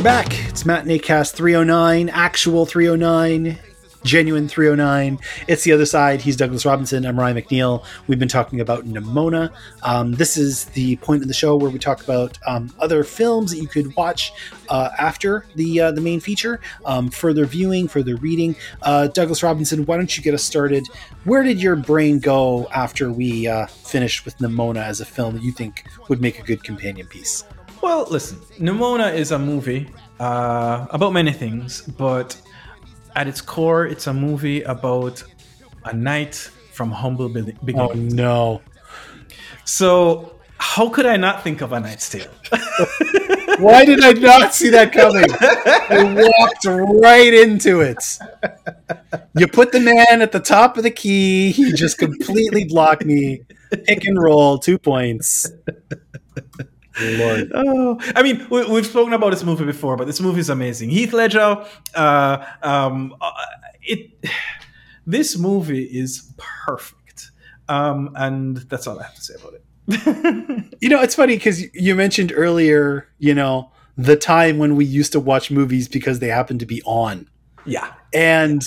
[0.01, 0.49] We're back.
[0.49, 3.59] It's Matinee Cast 309, actual 309,
[4.03, 5.19] genuine 309.
[5.47, 6.23] It's the other side.
[6.23, 7.05] He's Douglas Robinson.
[7.05, 7.85] I'm Ryan McNeil.
[8.07, 9.53] We've been talking about Nimona.
[9.83, 13.51] Um, this is the point of the show where we talk about um, other films
[13.51, 14.33] that you could watch
[14.71, 18.57] uh, after the uh, the main feature, um, further viewing, further reading.
[18.81, 20.87] Uh, Douglas Robinson, why don't you get us started?
[21.25, 25.43] Where did your brain go after we uh, finished with Nimona as a film that
[25.43, 27.45] you think would make a good companion piece?
[27.83, 32.41] Well, listen, Nimona is a movie uh, about many things, but
[33.17, 35.23] at its core, it's a movie about
[35.85, 36.35] a knight
[36.73, 38.15] from humble be- Oh beginnings.
[38.15, 38.61] no.
[39.65, 42.31] So, how could I not think of A Knight's Tale?
[43.59, 45.25] Why did I not see that coming?
[45.91, 46.65] I walked
[47.03, 48.19] right into it.
[49.37, 51.51] You put the man at the top of the key.
[51.53, 53.43] He just completely blocked me.
[53.85, 55.51] Pick and roll, two points.
[57.01, 57.51] Lord.
[57.55, 60.91] Oh, I mean, we, we've spoken about this movie before, but this movie is amazing.
[60.91, 61.65] Heath Ledger,
[61.95, 63.31] uh, um, uh,
[63.83, 64.11] it,
[65.07, 67.31] this movie is perfect,
[67.69, 69.65] um, and that's all I have to say about it.
[70.81, 75.13] You know, it's funny because you mentioned earlier, you know, the time when we used
[75.13, 77.29] to watch movies because they happened to be on.
[77.67, 78.63] yeah, And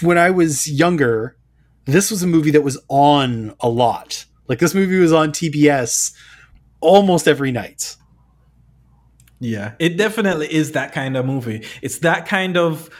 [0.00, 1.36] when I was younger,
[1.84, 4.24] this was a movie that was on a lot.
[4.48, 6.14] Like this movie was on TBS
[6.84, 7.96] almost every night.
[9.40, 11.66] yeah, it definitely is that kind of movie.
[11.82, 12.90] It's that kind of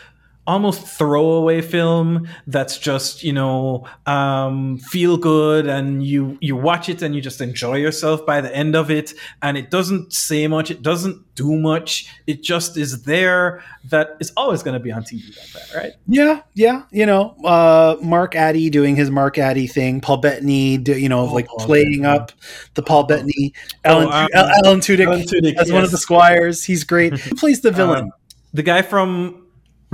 [0.47, 7.01] almost throwaway film that's just you know um, feel good and you you watch it
[7.03, 10.71] and you just enjoy yourself by the end of it and it doesn't say much
[10.71, 15.03] it doesn't do much it just is there that is always going to be on
[15.03, 19.67] tv like that right Yeah, yeah, you know, uh, Mark Addy doing his Mark Addy
[19.67, 22.19] thing, Paul Bettany, do, you know, Oh, like Paul playing Bettany.
[22.19, 22.33] up
[22.75, 23.53] the Paul Bettany,
[23.85, 26.63] Alan, um, Alan Tudyk, Alan Tudyk, as one of the squires.
[26.65, 27.19] He's great.
[27.19, 28.05] Who plays the villain?
[28.05, 28.11] Um,
[28.53, 29.44] the guy from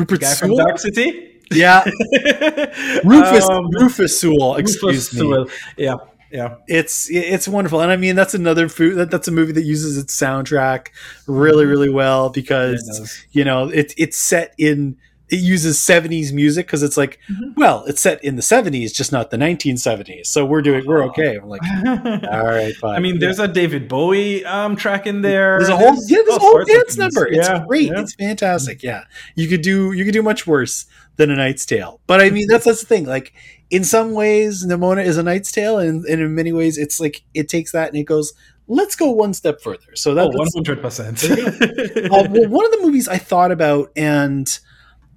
[0.01, 0.57] Rupert Sewell.
[0.57, 1.85] dark city Yeah,
[3.05, 4.57] Rufus Um, Rufus Sewell.
[4.57, 5.19] Excuse Rufus me.
[5.21, 5.47] Sewell.
[5.77, 5.95] yeah
[6.33, 9.65] yeah it's it's wonderful and i mean that's another food that, that's a movie that
[9.65, 10.87] uses its soundtrack
[11.27, 14.97] really really well because you know it, it's set in
[15.31, 17.55] it uses 70s music because it's like, Mhm.
[17.57, 20.27] well, it's set in the 70s, just not the 1970s.
[20.27, 21.37] So we're doing, we're okay.
[21.37, 22.97] I'm like, all right, fine.
[22.97, 25.59] I mean, there's a David Bowie um, track in there.
[25.59, 27.27] There's a whole yeah, there's a whole dance number.
[27.27, 27.87] It's Yeah, great.
[27.93, 28.01] yeah.
[28.01, 28.83] It's fantastic.
[28.83, 29.05] Yeah,
[29.37, 32.01] you could do you could do much worse than a Knight's Tale.
[32.07, 33.05] But I mean, that's that's the thing.
[33.07, 33.33] Like
[33.71, 37.23] in some ways, Nimona is a Knight's Tale, and, and in many ways, it's like
[37.35, 38.33] it takes that and it goes.
[38.73, 39.97] Let's go one step further.
[39.97, 42.05] So that, Oh, that's 100%.
[42.07, 44.47] uh, well, one of the movies I thought about, and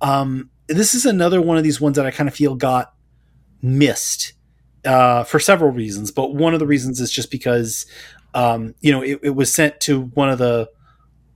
[0.03, 2.93] um, this is another one of these ones that I kind of feel got
[3.61, 4.33] missed
[4.85, 6.11] uh, for several reasons.
[6.11, 7.85] But one of the reasons is just because
[8.35, 10.69] um, you know it, it was sent to one of the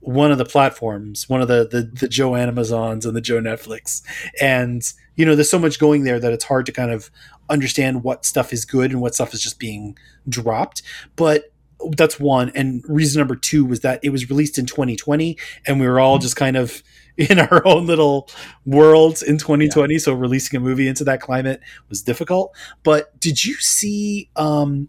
[0.00, 4.02] one of the platforms, one of the, the the Joe Amazons and the Joe Netflix,
[4.40, 4.82] and
[5.16, 7.10] you know there's so much going there that it's hard to kind of
[7.48, 9.96] understand what stuff is good and what stuff is just being
[10.28, 10.82] dropped.
[11.16, 11.52] But
[11.96, 15.86] that's one, and reason number two was that it was released in 2020, and we
[15.86, 16.82] were all just kind of
[17.18, 18.28] in our own little
[18.64, 19.98] worlds in 2020.
[19.98, 22.54] So releasing a movie into that climate was difficult.
[22.84, 24.88] But did you see um,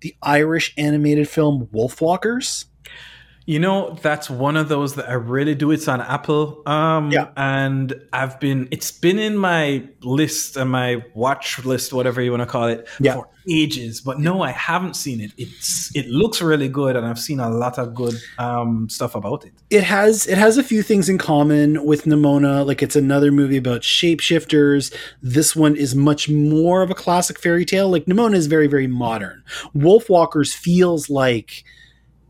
[0.00, 2.66] the Irish animated film Wolfwalkers?
[3.46, 5.70] You know, that's one of those that I really do.
[5.70, 6.62] It's on Apple.
[6.66, 7.28] Um, Yeah.
[7.36, 12.40] And I've been, it's been in my list and my watch list, whatever you want
[12.42, 13.14] to call it, Yeah.
[13.16, 14.00] for ages.
[14.00, 15.32] But no, I haven't seen it.
[15.36, 16.96] It's, it looks really good.
[16.96, 19.52] And I've seen a lot of good um, stuff about it.
[19.68, 22.64] it has it has a few things in common with Nimona.
[22.66, 24.94] Like it's another movie about shapeshifters.
[25.20, 27.90] This one is much more of a classic fairy tale.
[27.90, 29.42] Like Nimona is very very modern.
[29.76, 31.64] Wolfwalkers feels like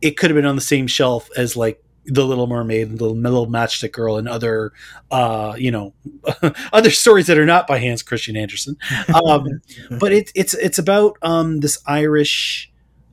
[0.04, 3.06] it could have been on the same shelf as like the Little Mermaid and the
[3.06, 4.74] Little Matchstick Girl and other,
[5.10, 5.94] uh, you know,
[6.74, 8.76] other stories that are not by Hans Christian Andersen.
[9.14, 9.62] Um,
[9.98, 12.70] but it's it's it's about um, this Irish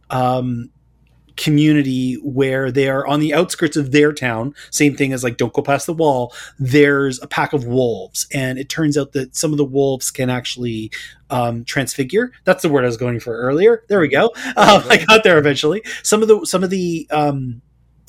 [0.10, 0.70] um,
[1.38, 4.54] community where they are on the outskirts of their town.
[4.70, 6.34] Same thing as like don't go past the wall.
[6.60, 10.30] There's a pack of wolves, and it turns out that some of the wolves can
[10.30, 10.92] actually
[11.30, 12.32] um, transfigure.
[12.44, 13.84] That's the word I was going for earlier.
[13.88, 14.26] There we go.
[14.58, 15.82] Um, I got there eventually.
[16.04, 17.62] Some of the some of the um,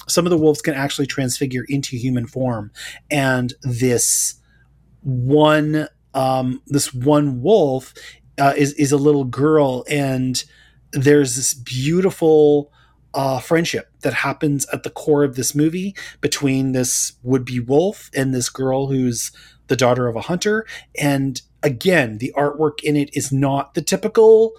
[0.09, 2.73] some of the wolves can actually transfigure into human form,
[3.11, 4.35] and this
[5.03, 7.95] one um, this one wolf
[8.39, 10.43] uh, is is a little girl, and
[10.93, 12.72] there's this beautiful
[13.15, 18.11] uh, friendship that happens at the core of this movie between this would be wolf
[18.15, 19.33] and this girl who's
[19.69, 20.67] the daughter of a hunter.
[20.99, 24.53] And again, the artwork in it is not the typical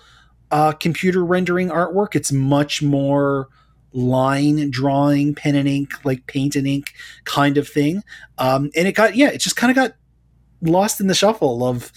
[0.51, 2.16] uh, computer rendering artwork.
[2.16, 3.49] It's much more
[3.91, 6.93] line drawing, pen and ink, like paint and ink
[7.26, 8.04] kind of thing.
[8.38, 9.93] Um, and it got, yeah, it just kind of got
[10.62, 11.91] lost in the shuffle of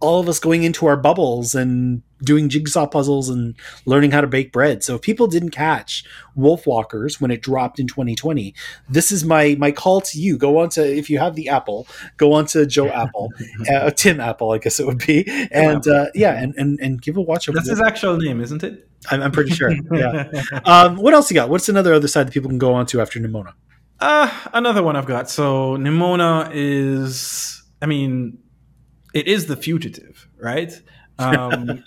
[0.00, 3.54] all of us going into our bubbles and doing jigsaw puzzles and
[3.84, 4.82] learning how to bake bread.
[4.82, 6.04] So if people didn't catch
[6.36, 8.54] Wolfwalkers when it dropped in 2020,
[8.88, 10.36] this is my my call to you.
[10.36, 13.32] Go on to if you have the Apple, go on to Joe Apple,
[13.72, 17.16] uh, Tim Apple, I guess it would be, and uh, yeah, and, and and give
[17.16, 18.86] a watch That's his actual name, isn't it?
[19.10, 19.70] I'm, I'm pretty sure.
[19.92, 20.30] Yeah.
[20.64, 21.48] Um, what else you got?
[21.48, 23.54] What's another other side that people can go on to after Nimona?
[23.98, 25.28] Uh, another one I've got.
[25.28, 28.38] So Nimona is, I mean,
[29.12, 30.72] it is the fugitive, right?
[31.20, 31.82] Um,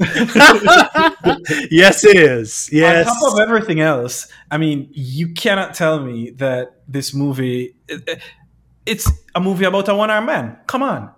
[1.71, 2.69] yes, it is.
[2.71, 3.07] Yes.
[3.07, 8.21] On top of everything else, I mean, you cannot tell me that this movie, it-
[8.85, 10.57] it's a movie about a one-armed man.
[10.67, 11.11] Come on.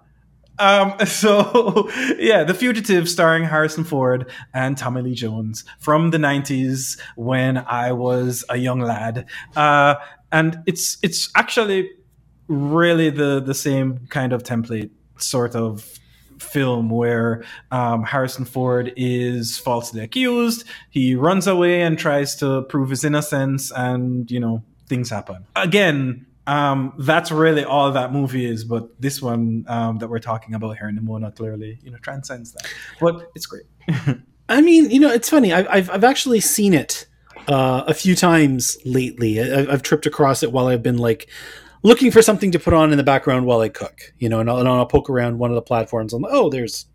[0.59, 1.89] Um, so
[2.19, 7.91] yeah, The Fugitive starring Harrison Ford and Tommy Lee Jones from the 90s when I
[7.91, 9.25] was a young lad.
[9.55, 9.95] Uh,
[10.31, 11.89] and it's, it's actually
[12.47, 15.94] really the, the same kind of template sort of
[16.45, 20.65] film where um, Harrison Ford is falsely accused.
[20.89, 25.45] He runs away and tries to prove his innocence, and you know things happen.
[25.55, 28.63] Again, um, that's really all that movie is.
[28.63, 31.97] But this one um, that we're talking about here in the Nimona clearly, you know,
[31.97, 32.67] transcends that.
[32.99, 33.65] But it's great.
[34.49, 35.53] I mean, you know, it's funny.
[35.53, 37.07] I've I've, I've actually seen it
[37.47, 39.41] uh, a few times lately.
[39.41, 41.27] I, I've tripped across it while I've been like
[41.85, 44.13] looking for something to put on in the background while I cook.
[44.17, 46.11] You know, and I'll, and I'll poke around one of the platforms.
[46.11, 46.87] I'm like, oh, there's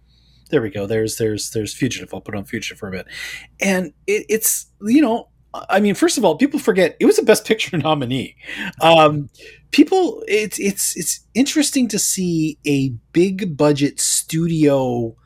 [0.51, 0.87] there we go.
[0.87, 2.13] There's there's there's fugitive.
[2.13, 3.07] I'll put on fugitive for a bit,
[3.61, 5.29] and it, it's you know.
[5.53, 8.37] I mean, first of all, people forget it was a Best Picture nominee.
[8.81, 9.31] Um,
[9.73, 15.17] people, it's it's it's interesting to see a big budget studio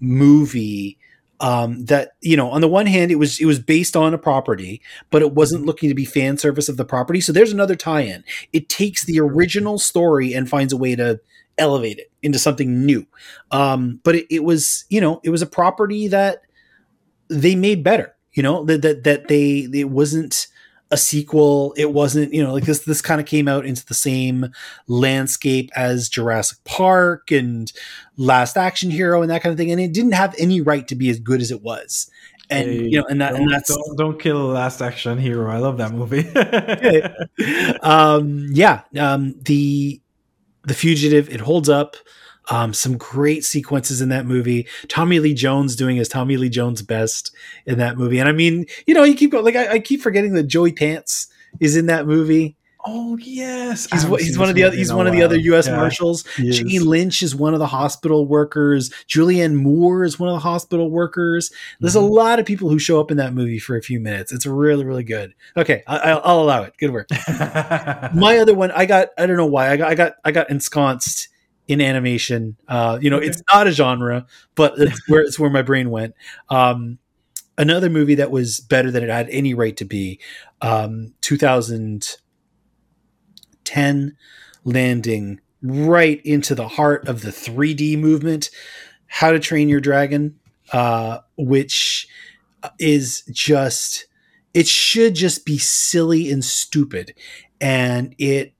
[0.00, 0.97] movie
[1.40, 4.18] um, that you know on the one hand it was it was based on a
[4.18, 7.20] property but it wasn't looking to be fan service of the property.
[7.20, 8.24] So there's another tie-in.
[8.52, 11.20] It takes the original story and finds a way to
[11.56, 13.06] elevate it into something new.
[13.50, 16.42] Um, but it, it was you know it was a property that
[17.28, 20.46] they made better you know that that, that they it wasn't
[20.90, 21.74] a sequel.
[21.76, 24.46] It wasn't, you know, like this this kind of came out into the same
[24.86, 27.72] landscape as Jurassic Park and
[28.16, 29.70] Last Action Hero and that kind of thing.
[29.70, 32.10] And it didn't have any right to be as good as it was.
[32.50, 35.50] And Hey, you know, and that and that's don't, don't kill Last Action Hero.
[35.50, 36.26] I love that movie.
[37.82, 40.00] um yeah um the
[40.64, 41.96] the fugitive it holds up
[42.50, 46.82] um some great sequences in that movie tommy lee jones doing his tommy lee jones
[46.82, 47.34] best
[47.66, 50.00] in that movie and i mean you know you keep going like i, I keep
[50.00, 51.26] forgetting that joey pants
[51.60, 52.56] is in that movie
[52.90, 55.36] oh yes, he's, one- he's one of the other he's a one of the other
[55.36, 56.24] u.s Yeah, marshals.
[56.36, 58.90] Jane Lynch is one of the hospital workers.
[59.08, 61.50] Julianne Moore is one of the hospital workers.
[61.80, 62.10] There's a Mhm.
[62.10, 64.32] lot of people who show up in that movie for a few minutes.
[64.32, 65.34] It's really, really good.
[65.56, 66.74] Okay, I, I'll, I'll allow it.
[66.78, 67.08] Good work.
[68.14, 70.48] my other one i got i don't know why i got i got i got
[70.50, 71.28] ensconced
[71.68, 72.56] in animation.
[72.68, 76.14] Uh you know it's not a genre but it's where it's where my brain went.
[76.50, 76.98] Um
[77.58, 80.18] another movie that was better than it had any right to be
[80.62, 82.18] um 2010
[84.64, 88.50] landing right into the heart of the 3d movement
[89.06, 90.38] how to train your dragon
[90.72, 92.08] uh which
[92.78, 94.06] is just
[94.54, 97.14] it should just be silly and stupid.
[97.60, 98.54] And it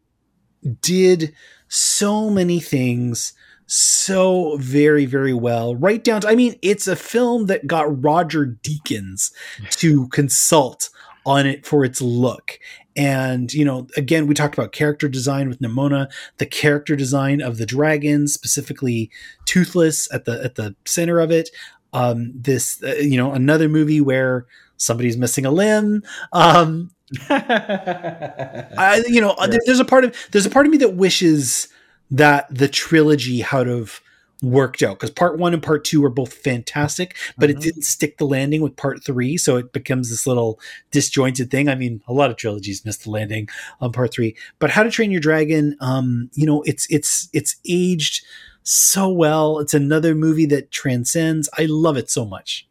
[0.82, 1.34] did
[1.68, 3.34] so many things
[3.70, 5.76] so very very well.
[5.76, 9.30] Right down to i mean it's a film that got roger deakins
[9.72, 10.88] to consult
[11.26, 12.58] on it for its look.
[12.96, 17.58] And you know again we talked about character design with nimona the character design of
[17.58, 19.10] the dragon specifically
[19.44, 21.50] toothless at the at the center of it.
[21.92, 24.46] Um this uh, you know another movie where
[24.78, 26.02] somebody's missing a limb.
[26.32, 26.90] Um
[27.30, 29.59] I, you know, Yes.
[29.66, 31.68] there's a part of there's a part of me that wishes
[32.11, 34.00] that the trilogy had have
[34.40, 37.61] worked out because part one and part two are both fantastic, but it Mhm.
[37.62, 40.61] didn't stick the landing with part three, so it becomes this little
[40.92, 41.68] disjointed thing.
[41.68, 43.48] I mean, a lot of trilogies missed the landing
[43.80, 47.56] on part three, but How to Train Your Dragon, um, you know, it's it's it's
[47.68, 48.24] aged
[48.62, 49.59] so well.
[49.59, 51.48] It's another movie that transcends.
[51.59, 52.66] I love it so much.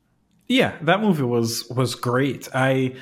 [0.50, 2.96] yeah that movie was was great i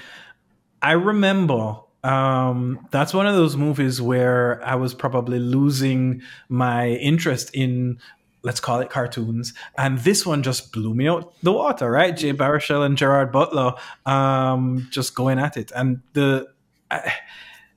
[0.85, 7.49] i remember um that's one of those movies where i was probably losing my interest
[7.53, 7.97] in
[8.43, 12.15] let's call it cartoons and this one just blew me out the water right?
[12.15, 13.73] Jay baruchel and gerard butler
[14.05, 16.47] um just going at it and the
[16.91, 17.11] I,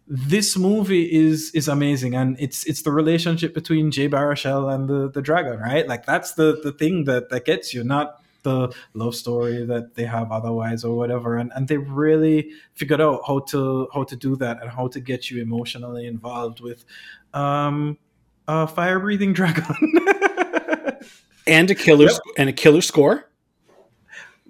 [0.09, 5.11] this movie is is amazing and it's it's the relationship between Jay Baruchel and the
[5.11, 5.87] the dragon right?
[5.87, 10.05] Like that's the the thing that that gets you not the love story that they
[10.05, 14.37] have otherwise or whatever and and they really figured out how to how to do
[14.37, 16.85] that and how to get you emotionally involved with
[17.35, 17.99] um
[18.47, 19.65] a fire breathing dragon
[21.47, 22.21] And a killer Yep.
[22.37, 23.29] and a killer score.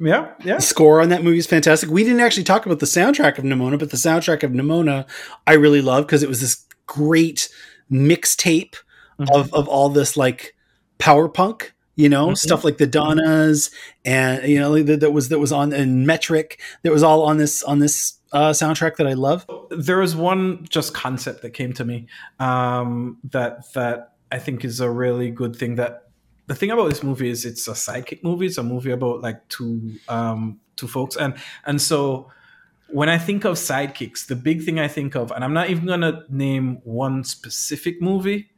[0.00, 1.90] yeah yeah The score on that movie is fantastic.
[1.90, 5.06] We didn't actually talk about the soundtrack of Nimona, but the soundtrack of Nimona
[5.46, 7.48] I really love because it was this great
[7.90, 8.74] mixtape
[9.20, 9.30] Mhm.
[9.34, 10.54] of of all this like
[10.98, 11.72] power punk,
[12.02, 12.38] you know, Mhm.
[12.38, 13.70] stuff like the Donnas
[14.04, 17.36] and you know that, that was that was on and metric that was all on
[17.42, 19.46] this on this uh, soundtrack that I love.
[19.86, 22.06] there was one just concept that came to me
[22.40, 25.74] um, that that I think is a really good thing.
[25.76, 25.92] That
[26.46, 28.46] the thing about this movie is it's a sidekick movie.
[28.46, 31.34] It's a movie about like two um, two folks, and
[31.66, 32.30] and so
[32.90, 35.86] when I think of sidekicks, the big thing I think of, and I'm not even
[35.86, 38.50] gonna name one specific movie,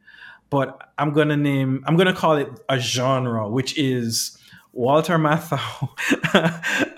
[0.51, 4.37] but I'm gonna name I'm gonna call it a genre, which is
[4.73, 5.89] Walter Matthau,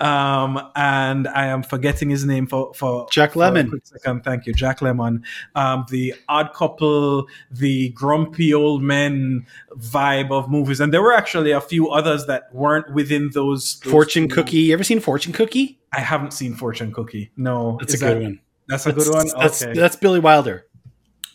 [0.00, 3.80] um, and I am forgetting his name for for Jack for a Lemmon.
[3.84, 4.22] second.
[4.24, 5.22] Thank you, Jack Lemmon.
[5.56, 11.50] Um, the Odd Couple, the grumpy old men vibe of movies, and there were actually
[11.50, 13.80] a few others that weren't within those.
[13.80, 14.34] those Fortune two.
[14.36, 14.58] Cookie.
[14.58, 15.78] You ever seen Fortune Cookie?
[15.92, 17.30] I haven't seen Fortune Cookie.
[17.36, 18.40] No, That's a good that- one.
[18.68, 19.26] That's a good one.
[19.38, 19.78] That's okay.
[19.78, 20.66] that's Billy Wilder.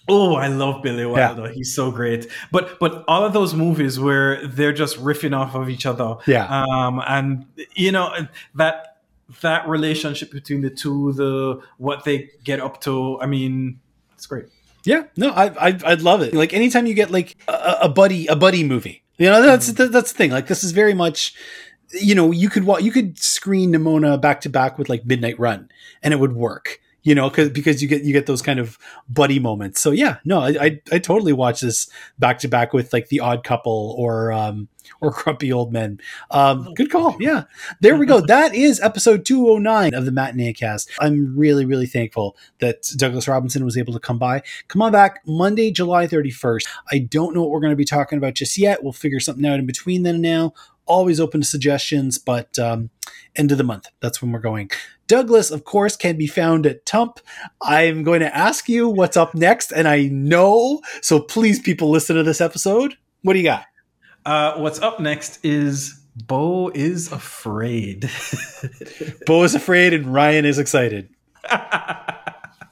[0.09, 1.49] Oh, I love Billy Wilder.
[1.49, 2.27] He's so great.
[2.51, 6.15] But but all of those movies where they're just riffing off of each other.
[6.27, 6.45] Yeah.
[6.45, 7.45] Um and
[7.75, 8.13] you know
[8.55, 8.97] that
[9.41, 13.79] that relationship between the two, the what they get up to, I mean,
[14.15, 14.45] it's great.
[14.85, 16.33] Yeah, no, I, I I'd love it.
[16.33, 19.91] Like anytime you get like a, a buddy a buddy movie, you know, that's Mm-hmm.
[19.91, 20.31] that's the thing.
[20.31, 21.35] Like this is very much,
[22.01, 25.69] you know, you could you could screen Nimona back to back with like Midnight Run,
[26.01, 26.79] and it would work.
[27.09, 28.77] You know, because because you get you get those kind of
[29.09, 29.81] buddy moments.
[29.81, 33.19] So yeah, no, I I, I totally watch this back to back with like The
[33.19, 34.67] Odd Couple or um
[35.01, 35.99] or Grumpy Old Men.
[36.29, 37.17] Um, good call.
[37.19, 37.45] Yeah,
[37.81, 38.21] there we go.
[38.21, 40.91] That is episode two hundred nine of the Matinee Cast.
[40.99, 44.43] I'm really really thankful that Douglas Robinson was able to come by.
[44.67, 46.67] Come on back Monday, July 31st.
[46.91, 48.83] I don't know what we're going to be talking about just yet.
[48.83, 50.53] We'll figure something out in between then and now.
[50.85, 52.91] always open to suggestions, but um,
[53.35, 54.69] end of the month, that's when we're going.
[55.09, 57.19] Douglas, of course, can be found at Tump.
[57.63, 62.15] I'm going to ask you what's up next, and I know, so please, people, listen
[62.15, 62.95] to this episode.
[63.23, 63.65] What do you got?
[64.23, 68.07] Uh, what's up next is Beau is afraid.
[69.25, 71.09] Beau is afraid, and Ryan is excited.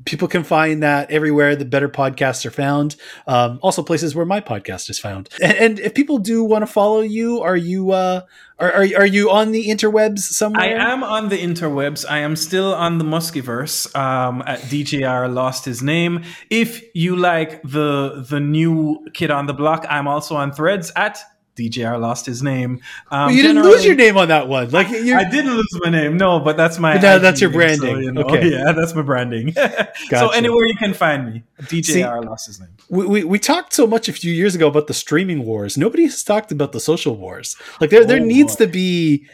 [0.08, 2.96] People can find that everywhere that better podcasts are found.
[3.28, 5.30] Um, also, places where my podcast is found.
[5.42, 8.22] And, and if people do want to follow you, are you uh,
[8.60, 10.64] are, are are you on the interwebs somewhere?
[10.64, 12.06] I am on the interwebs.
[12.10, 16.24] I am still on the Muskiverse um, at DJR Lost His Name.
[16.50, 21.20] If you like the the new kid on the block, I'm also on Threads at
[21.58, 22.80] DJR Lost His Name.
[23.12, 24.70] Um, Well, you didn't lose your name on that one.
[24.70, 26.96] Like you I didn't lose my name, no, but that's my.
[26.98, 28.14] Now that's your branding.
[28.14, 28.50] know, Okay.
[28.52, 29.54] yeah, that's my branding.
[30.10, 32.70] So anywhere you can find me, DJR See- Lost His Name.
[32.90, 35.78] we, we, we talked so much a few years ago about the streaming wars.
[35.78, 37.56] Nobody has talked about the social wars.
[37.82, 38.66] Like there, there Oh, needs boy.
[38.66, 39.28] to be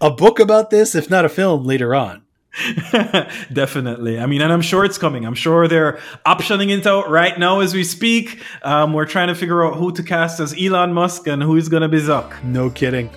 [0.00, 2.22] a book about this, if not a film later on.
[3.52, 4.18] Definitely.
[4.18, 5.24] I mean, and I'm sure it's coming.
[5.24, 8.42] I'm sure they're optioning it out right now as we speak.
[8.62, 11.68] Um, we're trying to figure out who to cast as Elon Musk and who is
[11.68, 12.42] going to be Zuck.
[12.44, 13.10] No kidding.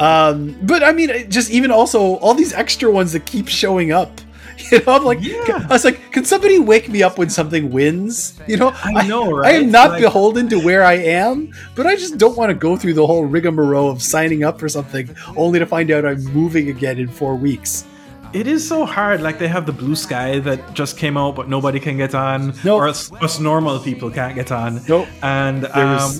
[0.00, 4.20] um, but I mean, just even also all these extra ones that keep showing up.
[4.72, 5.64] You know, I'm like, Yeah.
[5.70, 8.38] I was like, can somebody wake me up when something wins?
[8.48, 9.54] You know, I know, I right?
[9.62, 12.76] am not Like- beholden to where I am, but I just don't want to go
[12.76, 16.68] through the whole rigmarole of signing up for something only to find out I'm moving
[16.70, 17.84] again in four weeks.
[18.32, 19.20] It is so hard.
[19.22, 22.80] Like they have the Bluesky that just came out, but nobody can get on, Nope.
[22.80, 24.80] or us, normal people can't get on.
[24.88, 25.08] Nope.
[25.22, 26.10] And um,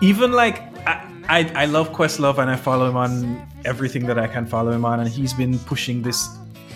[0.00, 4.26] even like I, I, I love Questlove and I follow him on everything that I
[4.26, 6.28] can follow him on, and he's been pushing this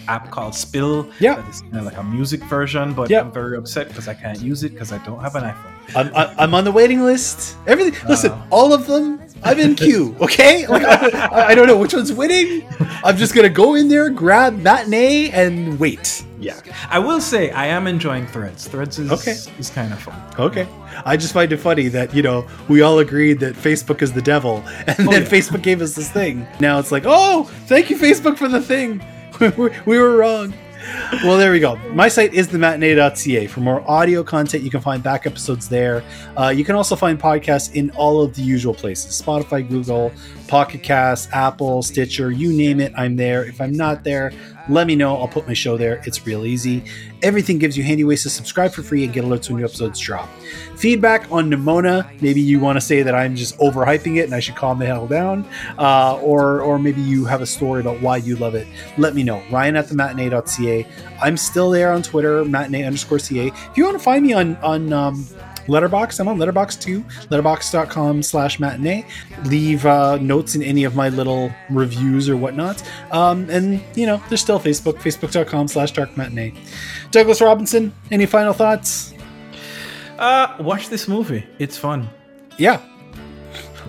[0.08, 1.10] app called Spill.
[1.18, 1.36] Yeah.
[1.36, 3.20] that is kind of like a music version, but Yeah.
[3.22, 5.72] I'm very upset because I can't use it because I don't have an iPhone.
[5.94, 7.56] I'm, I'm on the waiting list.
[7.66, 7.94] Everything.
[8.08, 8.46] Listen, Uh.
[8.50, 9.20] all of them.
[9.44, 10.16] I'm in queue.
[10.20, 10.66] Okay.
[10.66, 12.66] Like I, I don't know which one's winning.
[13.04, 16.24] I'm just gonna go in there, grab matinee, and wait.
[16.40, 16.58] Yeah,
[16.90, 18.66] I will say I am enjoying Threads.
[18.68, 19.36] Threads is Okay.
[19.58, 20.20] is kind of fun.
[20.38, 20.66] Okay.
[21.04, 24.22] I just find it funny that you know we all agreed that Facebook is the
[24.22, 25.20] devil, and then Oh, yeah.
[25.20, 26.46] Facebook gave us this thing.
[26.60, 29.02] Now it's like, oh, thank you, Facebook, for the thing.
[29.86, 30.52] we were wrong.
[31.22, 31.76] Well, there we go.
[31.92, 33.46] My site is thematinee.ca.
[33.46, 36.02] For more audio content, you can find back episodes there.
[36.36, 40.12] Uh, you can also find podcasts in all of the usual places Spotify, Google,
[40.48, 43.44] Pocket Cast, Apple, Stitcher, you name it, I'm there.
[43.44, 44.32] If I'm not there,
[44.68, 45.16] let me know.
[45.16, 46.02] I'll put my show there.
[46.04, 46.84] It's real easy.
[47.22, 50.00] Everything gives you handy ways to subscribe for free and get alerts when new episodes
[50.00, 50.28] drop.
[50.76, 52.20] Feedback on Nimona.
[52.20, 54.86] Maybe you want to say that I'm just overhyping it and I should calm the
[54.86, 55.48] hell down.
[55.78, 58.66] Uh, or, or maybe you have a story about why you love it.
[58.98, 59.42] Let me know.
[59.50, 60.86] Ryan at the matinee.ca.
[61.22, 63.46] I'm still there on Twitter, matinee underscore ca.
[63.46, 65.26] If you want to find me on, on, um,
[65.68, 66.18] Letterbox.
[66.20, 67.04] I'm on Letterbox too.
[67.30, 69.06] Letterbox.com slash matinee.
[69.44, 72.82] Leave uh, notes in any of my little reviews or whatnot.
[73.12, 76.54] Um, and, you know, there's still Facebook, facebook.com slash dark matinee.
[77.10, 79.14] Douglas Robinson, any final thoughts?
[80.18, 81.44] Uh, watch this movie.
[81.58, 82.08] It's fun.
[82.58, 82.80] Yeah.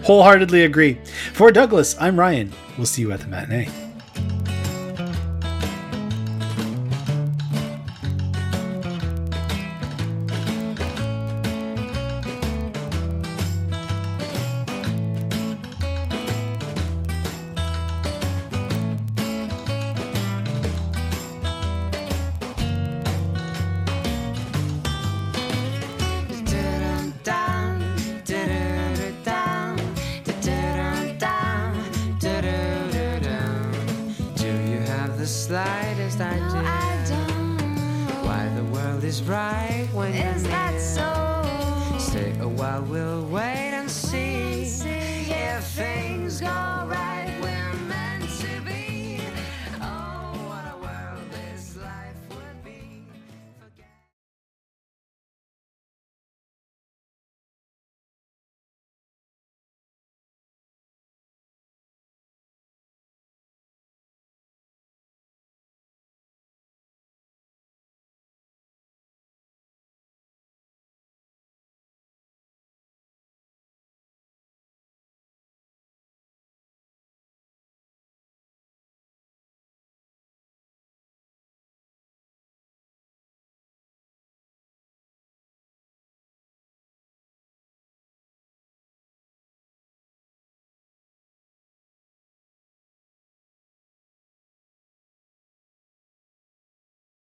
[0.04, 1.00] Wholeheartedly agree.
[1.34, 2.52] For Douglas, I'm Ryan.
[2.78, 3.87] We'll see you at the matinee.